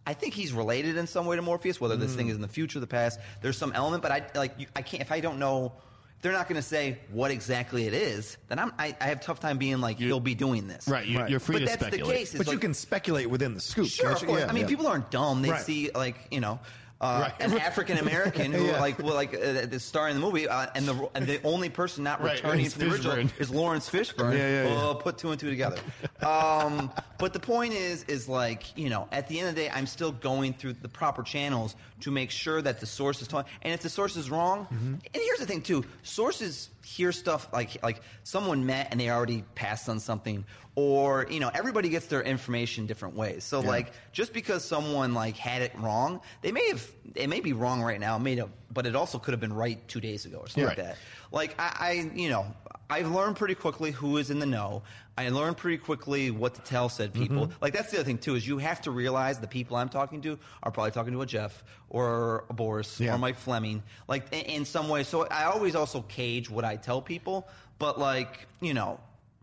[0.06, 2.18] I think he's related in some way to Morpheus, whether this hmm.
[2.18, 3.20] thing is in the future, the past.
[3.42, 5.74] There's some element, but I like you, I can't if I don't know.
[6.16, 9.20] If they're not going to say what exactly it is, then I'm, I, I have
[9.20, 10.88] a tough time being like he'll be doing this.
[10.88, 11.30] Right, you, Right.
[11.30, 12.08] you're free But to that's speculate.
[12.08, 12.30] the case.
[12.30, 13.88] It's but you like- can speculate within the scoop.
[13.88, 14.28] Sure, can't of you?
[14.30, 14.42] course.
[14.42, 14.68] Yeah, I mean, yeah.
[14.68, 15.44] people aren't dumb.
[15.44, 15.62] They Right.
[15.62, 16.60] see like you know.
[17.00, 17.34] Uh, Right.
[17.52, 18.80] An African American who Yeah.
[18.80, 21.70] like will like uh, the star in the movie, uh, and the and the only
[21.70, 23.40] person not Right, returning it's from the original Fishburne.
[23.40, 24.34] is Laurence Fishburne.
[24.34, 24.76] Yeah, yeah, yeah.
[24.76, 25.78] Well, put two and two together.
[26.26, 29.70] Um, but the point is, is like you know, at the end of the day,
[29.70, 33.46] I'm still going through the proper channels to make sure that the source is telling.
[33.64, 34.94] And if the source is wrong, Mm-hmm.
[34.94, 39.44] and here's the thing too, sources hear stuff like like someone met and they already
[39.56, 40.46] passed on something,
[40.76, 43.44] or you know, everybody gets their information different ways.
[43.44, 47.54] So like, just because someone like had it wrong, they may have it may be
[47.54, 50.38] wrong right now, may have, but it also could have been right two days ago
[50.38, 50.88] or something like Right.
[50.88, 50.98] that.
[51.32, 52.46] Like I, I, you know,
[52.90, 54.84] I've learned pretty quickly who is in the know.
[55.18, 57.48] I learned pretty quickly what to tell said people.
[57.48, 57.58] Mm-hmm.
[57.62, 60.22] Like that's the other thing too is you have to realize the people I'm talking
[60.22, 63.16] to are probably talking to a Jeff or a Borys Yeah.
[63.16, 63.82] or Mike Fleming.
[64.08, 65.04] Like in, in some way.
[65.04, 67.48] So I always also cage what I tell people.
[67.80, 69.00] But like you know,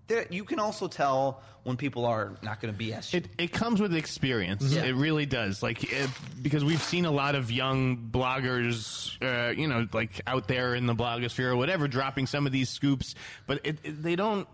[0.07, 3.18] there, you can also tell when people are not going to BS you.
[3.20, 4.62] It, it comes with experience.
[4.64, 4.83] Yeah.
[4.85, 5.62] It really does.
[5.62, 6.11] Like it,
[6.43, 10.87] because we've seen a lot of young bloggers, uh, you know, like out there in
[10.87, 13.14] the blogosphere or whatever, dropping some of these scoops,
[13.47, 14.47] but it- they don't.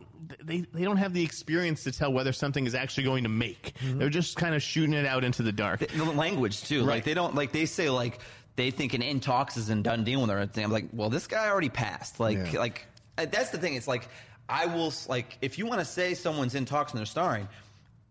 [0.43, 3.75] They, they don't have the experience to tell whether something is actually going to make.
[3.83, 5.81] They're just kind of shooting it out into the dark.
[5.81, 6.81] the, the language too.
[6.81, 6.97] Right.
[6.97, 8.21] Like they don't like they say like
[8.57, 10.65] they think an in talks is in done deal with or anything.
[10.65, 12.21] I'm like, well, this guy already passed.
[12.21, 12.59] Like Yeah.
[12.61, 13.75] like uh, that's the thing.
[13.75, 14.09] It's like
[14.49, 17.49] I will like if you want to say someone's in talks and they're starring.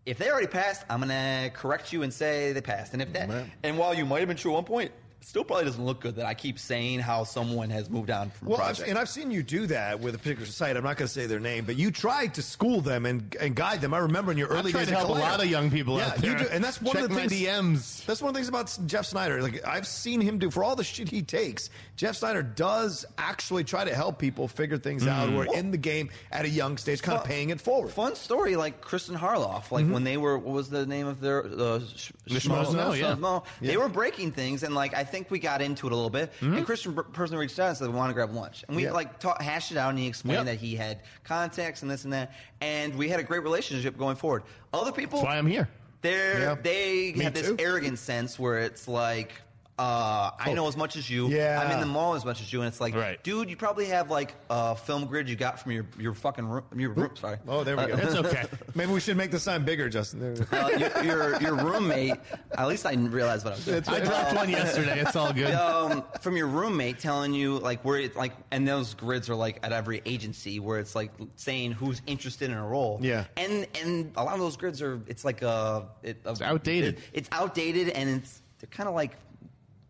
[0.06, 2.94] If they already passed, I'm gonna correct you and say they passed.
[2.94, 3.44] And if that, Right.
[3.62, 4.92] and while you might have been true at one point,
[5.22, 8.48] still probably doesn't look good that I keep saying how someone has moved on from
[8.48, 8.88] a Well, I've, project.
[8.88, 10.76] and I've seen you do that with a particular site.
[10.76, 13.54] I'm not going to say their name, but you tried to school them and, and
[13.54, 13.92] guide them.
[13.94, 15.98] I remember in your early I've tried days to help a lot of young people
[15.98, 16.32] yeah, out there.
[16.32, 17.32] You do, and that's one Check of the things.
[17.32, 18.04] DMs.
[18.06, 19.42] That's one of the things about Jeff Sneider.
[19.42, 21.70] Like I've seen him do for all the shit he takes.
[21.96, 25.32] Jeff Sneider does actually try to help people figure things out Mm.
[25.32, 27.90] who are in the game at a young stage, kind of paying it forward.
[27.90, 31.44] Fun story, like Kristian Harloff, like when they were, what was the name of their
[31.44, 33.14] uh, sh- The Schmo- Schmoes Know, yeah.
[33.14, 33.44] Schmoes Know.
[33.60, 36.32] They were breaking things, and like I think we got into it a little bit.
[36.40, 36.64] And mm-hmm.
[36.64, 38.92] Kristian personally reached out and said, "We want to grab lunch," and we Yeah.
[38.92, 40.46] like ta- hashed it out, and he explained Yep.
[40.46, 44.16] that he had contacts and this and that, and we had a great relationship going
[44.16, 44.42] forward.
[44.72, 45.68] Other people, That's why I'm here.
[46.02, 46.54] they're Yeah.
[46.62, 47.56] they Me have this too.
[47.58, 49.32] arrogant sense where it's like.
[49.80, 51.28] Uh, I know as much as you.
[51.28, 51.58] Yeah.
[51.64, 53.22] I'm in the mall as much as you, and it's like, Right.
[53.22, 56.64] dude, you probably have like a film grid you got from your your fucking room.
[56.76, 57.38] Your room sorry.
[57.48, 57.96] Oh, there we go.
[57.96, 58.44] It's okay.
[58.74, 60.20] Maybe we should make the sign bigger, Justin.
[60.20, 60.56] There we go.
[60.58, 62.14] uh, your, your your roommate.
[62.58, 63.82] At least I realized what I was doing.
[63.88, 65.00] I dropped one yesterday.
[65.00, 65.54] It's all good.
[65.54, 69.60] Um, from your roommate telling you like where it like, and those grids are like
[69.62, 72.98] at every agency where it's like saying who's interested in a role.
[73.00, 73.24] Yeah.
[73.38, 76.94] and and a lot of those grids are it's like a it, a, It's outdated.
[76.98, 79.12] it- it's outdated, and it's they're kind of like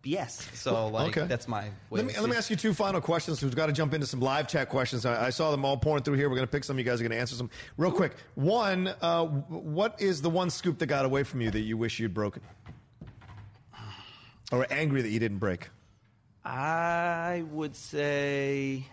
[0.03, 0.55] BS.
[0.55, 1.27] So like Okay.
[1.27, 1.65] that's my.
[1.91, 3.43] Way Let me, let me ask you two final questions.
[3.43, 5.05] We've got to jump into some live chat questions.
[5.05, 6.29] I, I saw them all pouring through here.
[6.31, 6.79] We're going to pick some.
[6.79, 8.15] You guys are going to answer some real quick.
[8.35, 11.99] One, uh, what is the one scoop that got away from you that you wish
[11.99, 12.43] you'd broken,
[14.53, 15.69] or angry that you didn't break?
[16.45, 18.87] I would say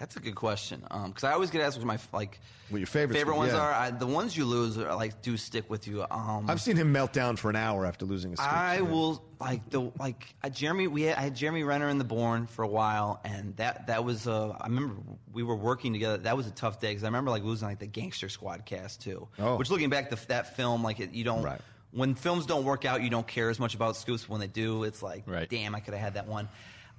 [0.00, 2.40] that's a good question because I always get asked what my like
[2.70, 3.60] What your favorite favorite ones yeah.
[3.60, 3.72] are.
[3.72, 6.06] I, the ones you lose are like do stick with you.
[6.10, 8.50] Um, I've seen him melt down for an hour after losing a scoop.
[8.50, 10.86] I will like the like Jeremy.
[10.86, 14.02] We had, I had Jeremy Renner in the Bourne for a while, and that that
[14.02, 14.26] was.
[14.26, 14.96] Uh, I remember
[15.34, 16.16] we were working together.
[16.16, 19.02] That was a tough day because I remember like losing like the Gangster Squad cast
[19.02, 19.28] too.
[19.38, 19.56] Oh.
[19.56, 21.42] Which looking back, the, that film like it, you don't.
[21.42, 21.60] Right.
[21.92, 24.28] When films don't work out, you don't care as much about scoops.
[24.28, 25.48] When they do, it's like, Right.
[25.50, 26.48] damn, I could have had that one.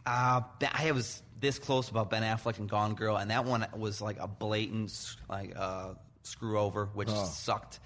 [0.05, 0.41] Uh,
[0.73, 4.17] I was this close about Ben Affleck and Gone Girl, and that one was like
[4.19, 4.93] a blatant
[5.29, 7.25] like uh, screw over, which Oh.
[7.25, 7.79] sucked.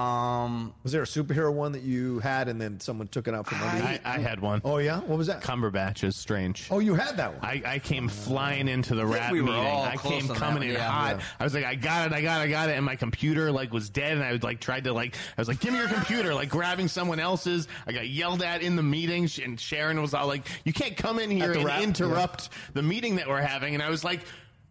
[0.00, 3.46] Um, Was there a superhero one that you had and then someone took it out
[3.46, 3.84] from under you?
[3.84, 4.62] I, I had one.
[4.64, 5.42] Oh yeah, what was that?
[5.42, 6.68] Cumberbatch is strange.
[6.70, 7.44] Oh, you had that one.
[7.44, 9.66] I, I came flying into the rat we were meeting.
[9.66, 10.90] all I close came on that coming one, in yeah.
[10.90, 11.16] hot.
[11.18, 11.24] Yeah.
[11.38, 13.52] I was like, I got it, I got it, I got it, and my computer
[13.52, 15.78] like was dead, and I was like tried to like, I was like, give me
[15.78, 17.68] your computer, like grabbing someone else's.
[17.86, 20.96] I got yelled at in the meeting, sh- and Sharon was all like, you can't
[20.96, 24.20] come in here and rap, interrupt the meeting that we're having, and I was like.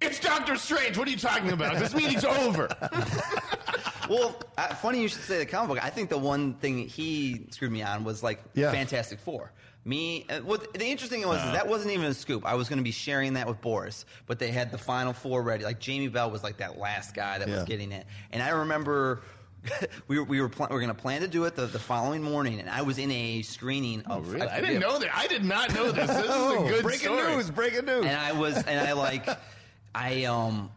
[0.01, 0.97] It's Doctor Strange.
[0.97, 1.77] What are you talking about?
[1.77, 2.69] This meeting's over.
[4.10, 5.84] Well, uh, funny you should say the comic book.
[5.86, 8.72] I think the one thing he screwed me on was like Yeah.
[8.72, 9.51] Fantastic Four.
[9.86, 12.45] Me, uh, what the interesting thing was is that wasn't even a scoop.
[12.45, 15.41] I was going to be sharing that with Borys, but they had the final four
[15.41, 15.64] ready.
[15.64, 17.55] Like Jamie Bell was like that last guy that Yeah.
[17.55, 19.22] was getting it, and I remember.
[20.07, 21.80] we were we were, pl- we were going to plan to do it the, the
[21.80, 24.28] following morning, and I was in a screening of.
[24.34, 25.10] I, forget- didn't know that.
[25.14, 26.07] I did not know this.
[26.07, 27.36] This is oh, a good breaking story.
[27.36, 27.51] news!
[27.51, 28.05] Breaking news!
[28.05, 29.28] and I was and I like
[29.95, 30.72] I um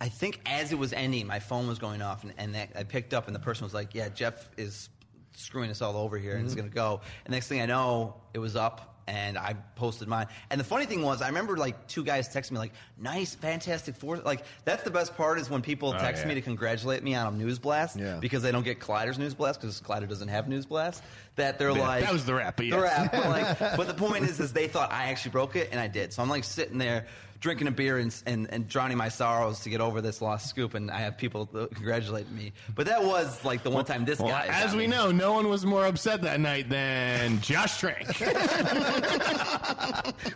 [0.00, 2.84] I think as it was ending, my phone was going off, and, and that, I
[2.84, 4.88] picked up, and the person was like, "Yeah, Jeff is
[5.36, 8.16] screwing us all over here, and it's going to go." And next thing I know,
[8.34, 10.26] it was up, and I posted mine.
[10.50, 13.94] And the funny thing was, I remember like two guys texting me like, "Nice, fantastic
[13.94, 14.16] four.
[14.18, 16.28] Like that's the best part is when people Oh, text yeah.
[16.28, 18.18] me to congratulate me on a news blast Yeah.
[18.18, 21.02] because they don't get Collider's news blast because Collider doesn't have news blast.
[21.36, 22.80] That they're Yeah, like that was the rap, but the yes.
[22.82, 23.12] rap.
[23.12, 25.86] But, like, but the point is, is they thought I actually broke it, and I
[25.86, 26.12] did.
[26.12, 27.06] So I'm like sitting there
[27.44, 30.72] drinking a beer and, and, and drowning my sorrows to get over this lost scoop,
[30.72, 32.54] and I have people congratulating me.
[32.74, 34.46] But that was like the one time this Well, guy.
[34.48, 34.86] as we me.
[34.86, 38.06] know, no one was more upset that night than Josh Trank.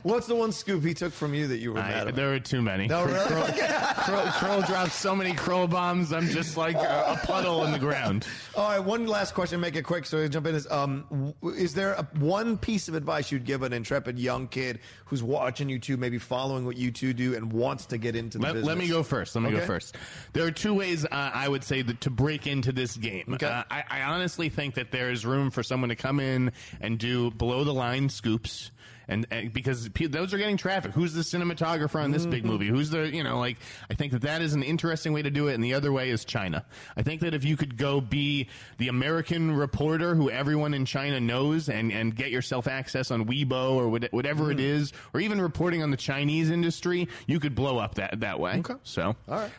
[0.03, 2.15] What's the one scoop he took from you that you were I- mad about?
[2.17, 2.89] there were too many.
[2.89, 3.27] No, really?
[3.27, 6.13] Kroll, Kroll dropped so many Kroll bombs.
[6.13, 8.27] I'm just like a, a puddle in the ground.
[8.55, 9.61] All right, one last question.
[9.61, 10.55] Make it quick so we jump in.
[10.55, 14.81] Is um, is there a, one piece of advice you'd give an intrepid young kid
[15.07, 18.39] who's watching you two, maybe following what you two do, and wants to get into
[18.39, 18.69] the Let, business?
[18.69, 19.35] let me go first.
[19.35, 19.97] Let me go first.
[20.33, 23.25] There are two ways uh, I would say that to break into this game.
[23.35, 23.47] Okay.
[23.47, 26.99] Uh, I, I honestly think that there is room for someone to come in and
[26.99, 28.71] do below the line scoops
[29.09, 30.93] and, and because pe- those are getting traffic.
[30.93, 32.51] Who's the cinematographer on this big Mm-hmm.
[32.53, 32.67] movie?
[32.69, 33.57] Who's the you know like
[33.91, 36.11] I think that that is an interesting way to do it, and the other way
[36.11, 36.65] is China.
[36.97, 38.49] I think that if you could go be
[38.79, 43.73] the American reporter who everyone in China knows, and and get yourself access on Weibo
[43.73, 47.79] or what- whatever it is, or even reporting on the Chinese industry, you could blow
[47.79, 48.59] up that that way.
[48.59, 48.75] Okay.
[48.85, 49.51] So All right.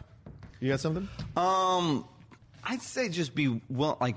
[0.61, 1.07] You got something?
[1.37, 2.05] Um,
[2.63, 4.15] I'd say just be well, like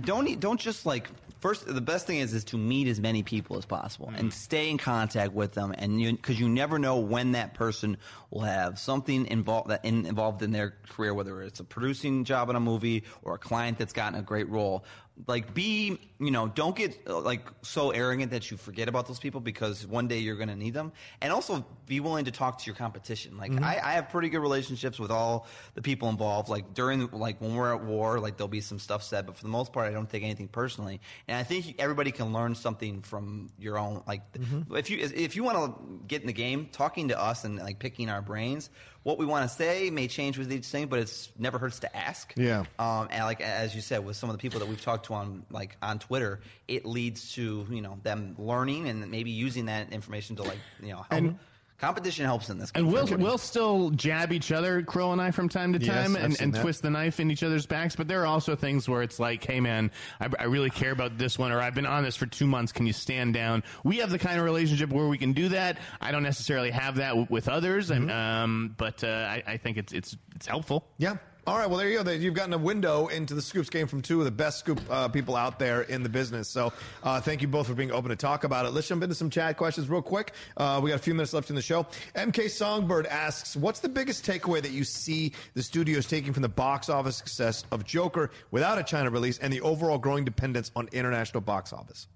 [0.00, 1.08] don't e- don't just like
[1.40, 1.66] first.
[1.66, 4.32] The best thing is is to meet as many people as possible and mm.
[4.32, 7.96] stay in contact with them, and you because you never know when that person
[8.30, 12.50] will have something involved that in, involved in their career, whether it's a producing job
[12.50, 14.84] in a movie or a client that's gotten a great role.
[15.26, 19.40] Like be you know don't get like so arrogant that you forget about those people
[19.40, 20.92] because one day you're going to need them,
[21.22, 23.38] and also be willing to talk to your competition.
[23.38, 23.64] Like mm-hmm.
[23.64, 26.50] I, I have pretty good relationships with all the people involved.
[26.50, 29.42] Like during like when we're at war, like there'll be some stuff said, but for
[29.42, 31.00] the most part, I don't take anything personally.
[31.28, 34.02] And I think everybody can learn something from your own.
[34.06, 34.76] Like mm-hmm.
[34.76, 37.78] if you if you want to get in the game, talking to us and like
[37.78, 38.68] picking our brains,
[39.06, 41.96] what we want to say may change with each thing, but it's never hurts to
[41.96, 42.32] ask.
[42.36, 42.64] Yeah.
[42.76, 45.14] Um, and like as you said, with some of the people that we've talked to
[45.14, 49.92] on like on Twitter, it leads to you know them learning and maybe using that
[49.92, 51.12] information to like you know help.
[51.12, 51.38] And-
[51.78, 52.70] competition helps in this.
[52.70, 56.16] Game And we'll we'll still jab each other, Kroll and I, from time to time,
[56.16, 56.62] I've and, and that.
[56.62, 57.96] twist the knife in each other's backs.
[57.96, 61.18] But there are also things where it's like, hey man, I, I really care about
[61.18, 62.72] this one, or I've been on this for two months.
[62.72, 63.62] Can you stand down?
[63.84, 65.78] We have the kind of relationship where we can do that.
[66.00, 69.76] I don't necessarily have that w- with others, and, um, but uh, I, I think
[69.76, 70.86] it's it's it's helpful.
[70.98, 71.16] Yeah.
[71.46, 71.70] All right.
[71.70, 72.10] Well, there you go.
[72.10, 75.06] You've gotten a window into the Scoops game from two of the best scoop uh,
[75.06, 76.48] people out there in the business.
[76.48, 76.72] So,
[77.04, 78.70] uh, thank you both for being open to talk about it.
[78.70, 80.32] Let's jump into some chat questions real quick.
[80.56, 81.86] Uh, we got a few minutes left in the show.
[82.16, 86.48] MK Songbird asks, "What's the biggest takeaway that you see the studios taking from the
[86.48, 90.88] box office success of Joker without a China release and the overall growing dependence on
[90.90, 92.08] international box office?"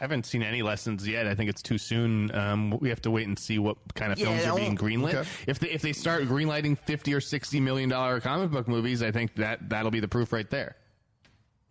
[0.00, 1.26] I haven't seen any lessons yet.
[1.26, 2.34] I think it's too soon.
[2.34, 5.14] Um, we have to wait and see what kind of Yeah, films are being greenlit.
[5.14, 5.28] Okay.
[5.46, 9.10] If they if they start greenlighting fifty or sixty million dollar comic book movies, I
[9.10, 10.76] think that that'll be the proof right there.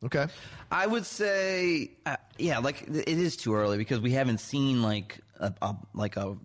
[0.06, 0.28] Okay.
[0.72, 5.20] I would say, uh, yeah, like it is too early because we haven't seen like
[5.40, 6.38] a, a like a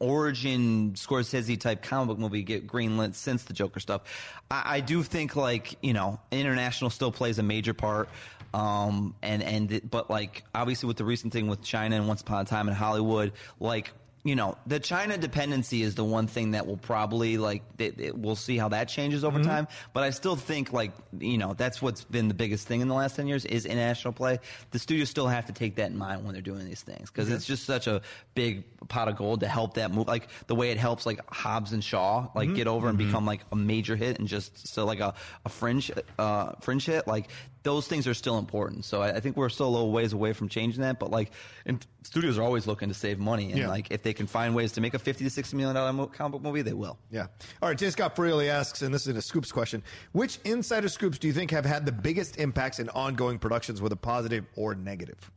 [0.00, 4.02] origin Scorsese type comic book movie get greenlit since the Joker stuff.
[4.50, 8.08] I, I do think like you know international still plays a major part.
[8.52, 12.42] Um and and but like obviously with the recent thing with China and Once Upon
[12.42, 13.92] a Time in Hollywood, like
[14.22, 18.18] you know, the China dependency is the one thing that will probably like it, it,
[18.18, 19.48] we'll see how that changes over mm-hmm.
[19.48, 19.68] time.
[19.94, 22.94] But I still think like you know that's what's been the biggest thing in the
[22.94, 24.38] last ten years is international play.
[24.72, 27.30] The studios still have to take that in mind when they're doing these things because
[27.30, 28.02] it's just such a
[28.34, 30.06] big pot of gold to help that move.
[30.06, 32.56] Like the way it helps like Hobbs and Shaw like mm-hmm.
[32.56, 33.06] get over and mm-hmm.
[33.06, 35.14] become like a major hit and just so like a,
[35.46, 37.28] a fringe uh, fringe hit like
[37.62, 38.84] those things are still important.
[38.84, 40.98] So I, I think we're still a little ways away from changing that.
[40.98, 41.30] But like,
[41.66, 43.68] and studios are always looking to save money, and Yeah.
[43.68, 46.32] like if they can find ways to make a fifty to sixty million dollar comic
[46.32, 46.98] book movie, they will.
[47.10, 47.26] Yeah.
[47.62, 47.76] All right.
[47.76, 49.82] Jay Scott Freely asks, and this is a scoops question:
[50.12, 53.96] Which insider scoops do you think have had the biggest impacts in ongoing productions, whether
[53.96, 55.30] positive or negative?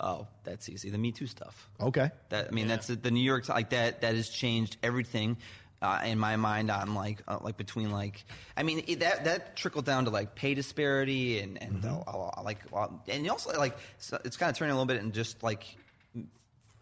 [0.00, 0.90] Oh, that's easy.
[0.90, 1.68] The Me Too stuff.
[1.80, 2.10] Okay.
[2.28, 4.00] That I mean, that's the New York like that.
[4.02, 5.36] That has changed everything.
[5.80, 8.24] Uh, in my mind, on like uh, like between like
[8.56, 12.42] I mean it, that that trickled down to like pay disparity and and uh, uh,
[12.42, 15.40] like uh, and also like so it's kind of turning a little bit and just
[15.40, 15.76] like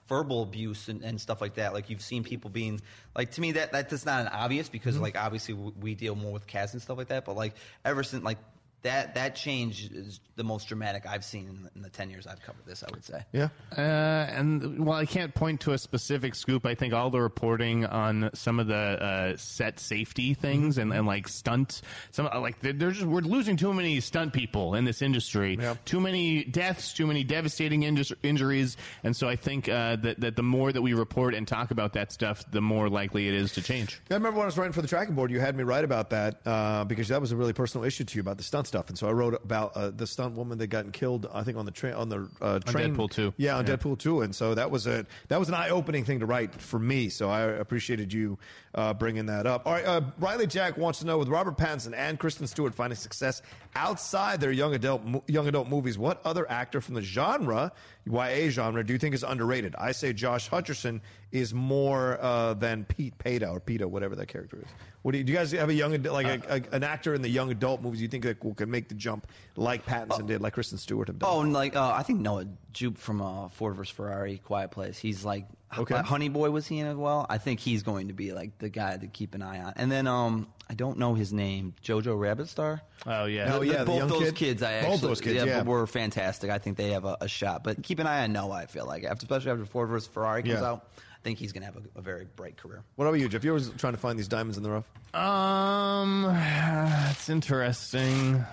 [0.09, 1.75] verbal abuse and, and stuff like that.
[1.75, 2.81] Like you've seen people being
[3.15, 6.15] like to me that that that's not an obvious because like obviously we, we deal
[6.15, 7.25] more with cats and stuff like that.
[7.25, 8.39] But like ever since like
[8.87, 12.27] that that change is the most dramatic I've seen in the, in the ten years
[12.27, 12.83] I've covered this.
[12.83, 13.25] I would say.
[13.33, 13.49] Yeah.
[13.77, 17.87] Uh, and while I can't point to a specific scoop, I think all the reporting
[17.87, 22.73] on some of the uh, set safety things and, and like stunt, some like they're,
[22.73, 25.57] they're just we're losing too many stunt people in this industry.
[25.61, 25.77] Yeah.
[25.85, 30.37] Too many deaths, too many devastating injus- injuries, and so I think uh, that that
[30.37, 33.53] the more that we report and talk about that stuff, the more likely it is
[33.53, 34.01] to change.
[34.11, 36.11] I remember when I was writing for the tracking board, you had me write about
[36.11, 38.76] that uh, because that was a really personal issue to you about the stunt stuff,
[38.89, 41.29] and so I wrote about uh, the stunt woman that got killed.
[41.33, 42.95] I think on the train on the uh, train.
[42.95, 43.35] Deadpool 2.
[43.37, 43.77] Yeah, on Yeah.
[43.77, 46.55] Deadpool two, and so that was a that was an eye opening thing to write
[46.61, 47.09] for me.
[47.09, 48.39] So I appreciated you
[48.75, 49.67] uh, bringing that up.
[49.67, 52.97] All right, uh, Riley Jack wants to know with Robert Pattinson and Kristen Stewart finding
[52.97, 53.43] success
[53.75, 57.73] outside their young adult mo- young adult movies, what other actor from the genre,
[58.07, 59.75] YA genre, do you think is underrated?
[59.79, 61.01] I say Josh Hutcherson
[61.33, 64.69] is more uh, than Pete Peta or Peta, whatever that character is.
[65.03, 67.23] What do you, do you guys have a young like a, a, an actor in
[67.23, 70.41] the young adult movies you think that will can make the jump like Pattinson did,
[70.41, 71.31] like Kristen Stewart have done.
[71.33, 74.99] Oh, and like uh, I think Noah Jupe from uh, Ford vs Ferrari, Quiet Place.
[74.99, 75.47] He's like,
[75.77, 75.97] Okay.
[75.97, 77.27] Honey Boy was he in as well?
[77.29, 79.73] I think he's going to be like the guy to keep an eye on.
[79.77, 82.83] And then um, I don't know his name, Jojo Rabbit Star.
[83.07, 83.55] Oh yeah.
[83.55, 84.35] Oh, yeah, the both those kid?
[84.35, 84.63] kids.
[84.65, 85.63] I Both those kids, yeah.
[85.63, 86.51] were fantastic.
[86.51, 87.63] I think they have a, a shot.
[87.63, 88.51] But keep an eye on Noah.
[88.55, 90.65] I feel like, after, especially after Ford versus Ferrari comes Yeah.
[90.71, 92.83] out, I think he's going to have a, a very bright career.
[92.97, 93.45] What about you, Jeff?
[93.45, 94.85] You always trying to find these diamonds in the rough?
[95.15, 96.25] Um,
[97.11, 98.45] it's interesting.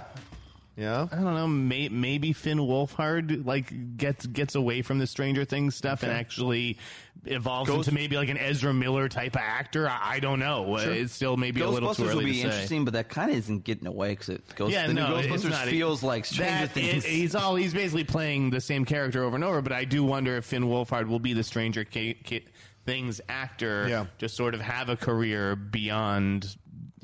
[0.75, 1.07] Yeah.
[1.11, 1.47] I don't know.
[1.47, 6.79] May, maybe Finn Wolfhard like gets gets away from the Stranger Things stuff and actually
[7.25, 9.87] evolves Ghost- into maybe like an Ezra Miller type of actor.
[9.87, 10.75] I, I don't know.
[10.75, 12.43] Uh, It's still maybe a little too early will be to say.
[12.45, 14.71] interesting, but that kind of isn't getting away because it goes.
[14.71, 15.67] Yeah, the no, Ghostbusters not.
[15.67, 17.05] feels like Stranger Things.
[17.05, 19.61] he's all he's basically playing the same character over and over.
[19.61, 21.85] But I do wonder if Finn Wolfhard will be the Stranger
[22.85, 23.87] Things actor.
[23.87, 24.05] Yeah.
[24.17, 26.57] just sort of have a career beyond,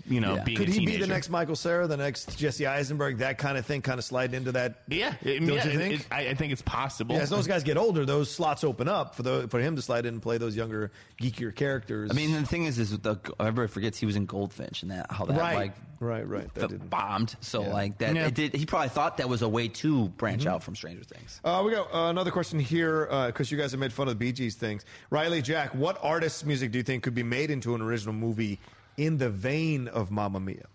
[0.10, 0.44] you know, Yeah.
[0.44, 0.98] being Could a he teenager.
[0.98, 4.04] be the next Michael Cera, the next Jesse Eisenberg, that kind of thing, kind of
[4.06, 4.82] slide into that?
[4.88, 5.94] Yeah, I Don't yeah, you think?
[6.02, 7.16] it- I, I think it's possible.
[7.16, 9.82] Yeah, as those guys get older, those slots open up for the for him to
[9.82, 10.92] slide in and play those younger,
[11.22, 12.10] geekier characters.
[12.12, 15.12] I mean, the thing is, is the, everybody forgets he was in Goldfinch and that
[15.12, 16.54] how that right, like right, right.
[16.56, 17.36] That f- bombed.
[17.42, 17.74] So Yeah.
[17.74, 18.28] like that, Yeah.
[18.28, 18.56] it did.
[18.56, 21.40] He probably thought that was a way to branch out from Stranger Things.
[21.44, 24.18] Uh, we got uh, another question here because you guys have made fun of the
[24.20, 24.86] Bee Gees things.
[25.10, 28.60] Riley Jack, what artist's music do you think could be made into an original movie
[29.00, 30.66] in the vein of Mamma Mia?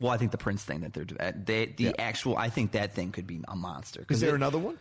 [0.00, 1.92] Well, I think the Prince thing that they're doing, uh, they, the Yeah.
[1.98, 4.04] actual, I think that thing could be a monster.
[4.10, 4.78] Is there it- another one?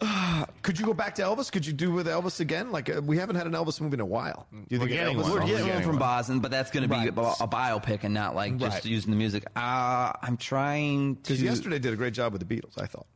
[0.62, 1.50] Could you go back to Elvis?
[1.52, 2.72] Could you do with Elvis again?
[2.72, 4.46] Like uh, we haven't had an Elvis movie in a while.
[4.50, 5.22] Do you We're think getting Elvis?
[5.22, 5.30] one.
[5.32, 5.98] We're We're getting one from one.
[6.00, 8.84] Boston, but that's going to be a, a biopic and not like just Right.
[8.84, 9.44] using the music.
[9.54, 11.22] Uh, I'm trying to.
[11.22, 12.80] Because yesterday did a great job with the Beatles.
[12.82, 13.06] I thought.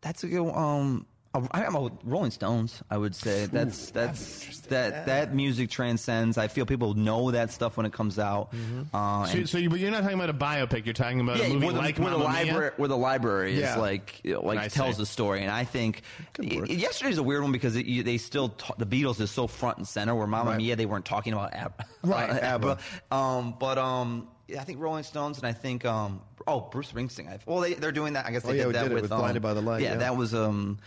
[0.00, 0.50] That's a good.
[0.50, 2.82] Um, I am a Rolling Stones.
[2.90, 6.36] I would say that's that's that that music transcends.
[6.36, 8.52] I feel people know that stuff when it comes out.
[8.52, 8.94] Mm-hmm.
[8.96, 10.86] Uh, So, so you, but you're not talking about a biopic.
[10.86, 12.46] You're talking about a movie where the, like where the Mamma Mia?
[12.46, 13.74] library where the library Yeah.
[13.74, 15.02] is like you know, like I tells see.
[15.02, 16.02] the story, and I think
[16.36, 19.46] y- yesterday's a weird one because it, you, they still ta- the Beatles is so
[19.46, 20.16] front and center.
[20.16, 20.56] Where Mama Right.
[20.56, 22.78] Mia they weren't talking about Ab- Right, uh, ABBA.
[23.12, 24.26] Um, but um,
[24.58, 27.28] I think Rolling Stones and I think um, oh Bruce Springsteen.
[27.28, 28.26] I, well, they they're doing that.
[28.26, 29.82] I guess they Oh, yeah, did that did with, with um, Blinded by the Light,
[29.82, 29.98] Yeah, yeah.
[29.98, 30.78] that was um.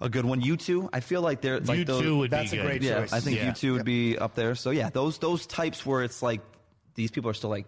[0.00, 0.40] A good one.
[0.40, 0.88] U2.
[0.92, 2.66] I feel like they're like You those- two would That's be a good.
[2.68, 3.12] great yeah, choice.
[3.12, 3.50] I think Yeah.
[3.50, 4.54] U2 would be up there.
[4.54, 6.40] So yeah, those those types where it's like
[6.94, 7.66] these people are still like,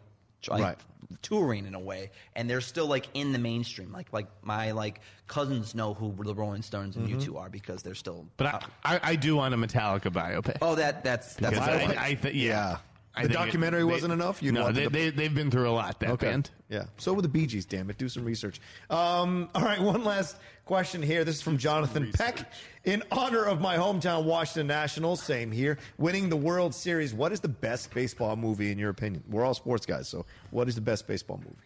[0.49, 0.79] like Right.
[1.23, 3.93] touring in a way, and they're still like in the mainstream.
[3.93, 7.19] Like like my like cousins know who the Rolling Stones and Mm-hmm.
[7.33, 8.27] U2 are because they're still.
[8.37, 10.59] But I, I, I do want a Metallica biopic.
[10.63, 11.99] oh, that that's that's Because a good I, one.
[11.99, 12.43] I, th- yeah.
[12.71, 12.77] Yeah.
[13.21, 14.43] I The think documentary wasn't enough?
[14.43, 16.51] You know, they, the- they, they've been through a lot, that band.
[16.69, 16.85] Yeah.
[16.99, 17.99] So with the Bee Gees, damn it.
[17.99, 18.61] Do some research.
[18.91, 21.25] Um, all right, one last question here.
[21.25, 22.51] This is from Jonathan Peck.
[22.85, 27.41] In honor of my hometown Washington Nationals, same here, winning the World Series, what is
[27.41, 29.23] the best baseball movie in your opinion?
[29.29, 31.57] We're all sports guys, so what is the best baseball movie?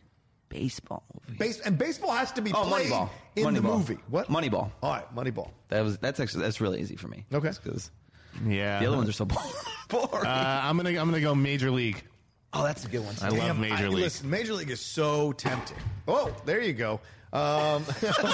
[0.49, 1.37] baseball movie.
[1.39, 3.11] Base and baseball has to be Oh, played Moneyball.
[3.35, 3.77] in the Moneyball.
[3.79, 3.99] movie.
[4.09, 4.29] What?
[4.29, 4.71] Moneyball.
[4.83, 5.51] All right, Moneyball.
[5.69, 7.25] That was that's actually that's really easy for me.
[7.35, 7.51] Okay.
[7.63, 7.91] because
[8.47, 8.81] Yeah.
[8.81, 9.25] the other ones are so
[9.89, 10.27] boring.
[10.27, 12.03] Uh, I'm gonna I'm gonna go Major League.
[12.53, 13.15] oh, that's a good one.
[13.23, 14.03] I love Major I- League.
[14.05, 15.77] Listen, Major League is so tempting.
[16.09, 17.01] Oh, there you go.
[17.33, 17.83] Um, all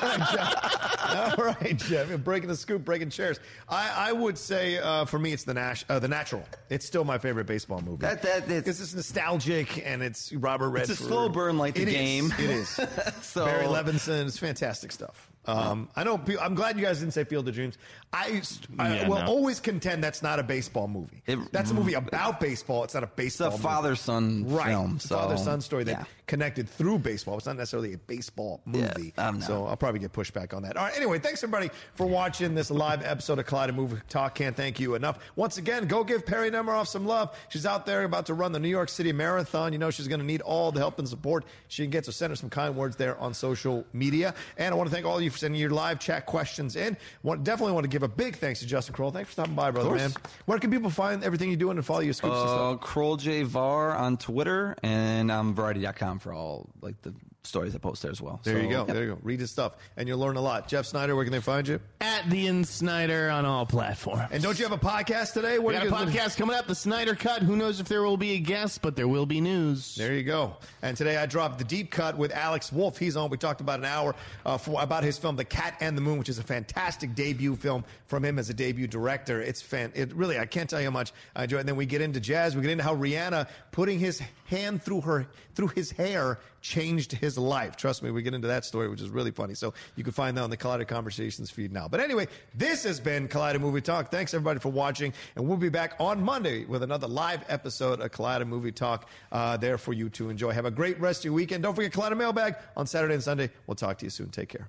[0.02, 1.38] right, Jeff.
[1.38, 2.18] All right, Jeff.
[2.22, 3.40] Breaking the scoop, breaking chairs.
[3.66, 6.44] I, I would say uh, for me, it's the Nash, uh, the Natural.
[6.68, 8.02] It's still my favorite baseball movie.
[8.02, 10.90] That- that- that's- because it's nostalgic and it's Robert Redford.
[10.90, 11.94] It's a slow burn like the It is.
[11.94, 12.34] game.
[12.38, 12.68] It is.
[13.22, 14.26] so Barry Levinson.
[14.26, 15.29] It's fantastic stuff.
[15.46, 16.20] Um, I know.
[16.40, 17.78] I'm glad you guys didn't say Field of Dreams.
[18.12, 18.42] I,
[18.78, 19.26] I Yeah, will no.
[19.26, 21.22] always contend that's not a baseball movie.
[21.26, 22.84] It- that's a movie about baseball.
[22.84, 23.48] It's not a baseball.
[23.48, 24.68] It's a father son right.
[24.68, 24.96] film.
[24.96, 26.04] It's a so, father-son story that yeah.
[26.26, 27.36] connected through baseball.
[27.38, 29.14] It's not necessarily a baseball movie.
[29.16, 29.42] Not.
[29.42, 30.76] so I'll probably get pushback on that.
[30.76, 30.96] All right.
[30.96, 34.34] Anyway, thanks everybody for watching this live episode of Collide and Movie Talk.
[34.34, 35.18] Can't thank you enough.
[35.36, 37.36] Once again, go give Perri Nemiroff some love.
[37.48, 39.72] She's out there about to run the New York City Marathon.
[39.72, 42.04] You know she's going to need all the help and support she can get.
[42.04, 44.34] So send her some kind words there on social media.
[44.58, 46.96] And I want to thank all of you for sending your live chat questions in.
[47.22, 49.10] Want, definitely want to give a big thanks to Justin Kroll.
[49.10, 50.12] Thanks for stopping by, brother man.
[50.46, 52.80] Where can people find everything you're doing and follow your scoops and Uh, stuff?
[52.80, 58.02] Kroll J Var on Twitter and um, Variety.com for all like the stories I post
[58.02, 58.40] there as well.
[58.44, 58.78] There So, you go.
[58.84, 58.86] yep.
[58.88, 59.18] There you go.
[59.22, 60.68] Read his stuff, and you'll learn a lot.
[60.68, 61.80] Jeff Sneider, where can they find you?
[62.00, 64.28] At the Ian Snyder on all platforms.
[64.30, 65.58] And don't you have a podcast today?
[65.58, 67.42] we What got are a you gonna- podcast coming up, the Sneider Cut.
[67.42, 69.94] Who knows if there will be a guest, but there will be news.
[69.94, 70.56] There you go.
[70.82, 72.98] And today I dropped the deep cut with Alex Wolff.
[72.98, 73.30] He's on.
[73.30, 74.14] We talked about an hour
[74.44, 77.56] uh, for, about his film, The Cat and the Moon, which is a fantastic debut
[77.56, 79.40] film from him as a debut director.
[79.40, 79.92] It's fan.
[79.94, 81.56] It really, I can't tell you how much I enjoy.
[81.56, 81.60] it.
[81.60, 82.54] And then we get into jazz.
[82.54, 87.29] We get into how Rihanna putting his hand through her through his hair changed his
[87.30, 87.76] his life.
[87.76, 89.54] Trust me, we get into that story, which is really funny.
[89.54, 91.88] So you can find that on the Collider Conversations feed now.
[91.88, 94.10] But anyway, this has been Collider Movie Talk.
[94.10, 98.10] Thanks everybody for watching, and we'll be back on Monday with another live episode of
[98.10, 100.50] Collider Movie Talk uh, there for you to enjoy.
[100.50, 101.62] Have a great rest of your weekend.
[101.62, 103.50] Don't forget Collider Mailbag on Saturday and Sunday.
[103.66, 104.30] We'll talk to you soon.
[104.30, 104.68] Take care.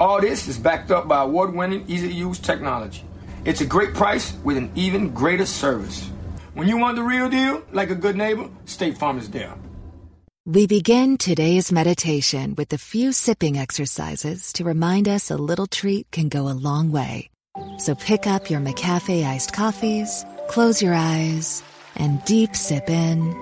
[0.00, 3.04] All this is backed up by award winning, easy to use technology.
[3.44, 6.08] It's a great price with an even greater service.
[6.54, 9.54] When you want the real deal, like a good neighbor, State Farm is there.
[10.46, 16.10] We begin today's meditation with a few sipping exercises to remind us a little treat
[16.10, 17.28] can go a long way.
[17.76, 21.62] So pick up your McCafe iced coffees, close your eyes,
[21.96, 23.36] and deep sip in.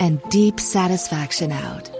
[0.00, 1.99] And deep satisfaction out.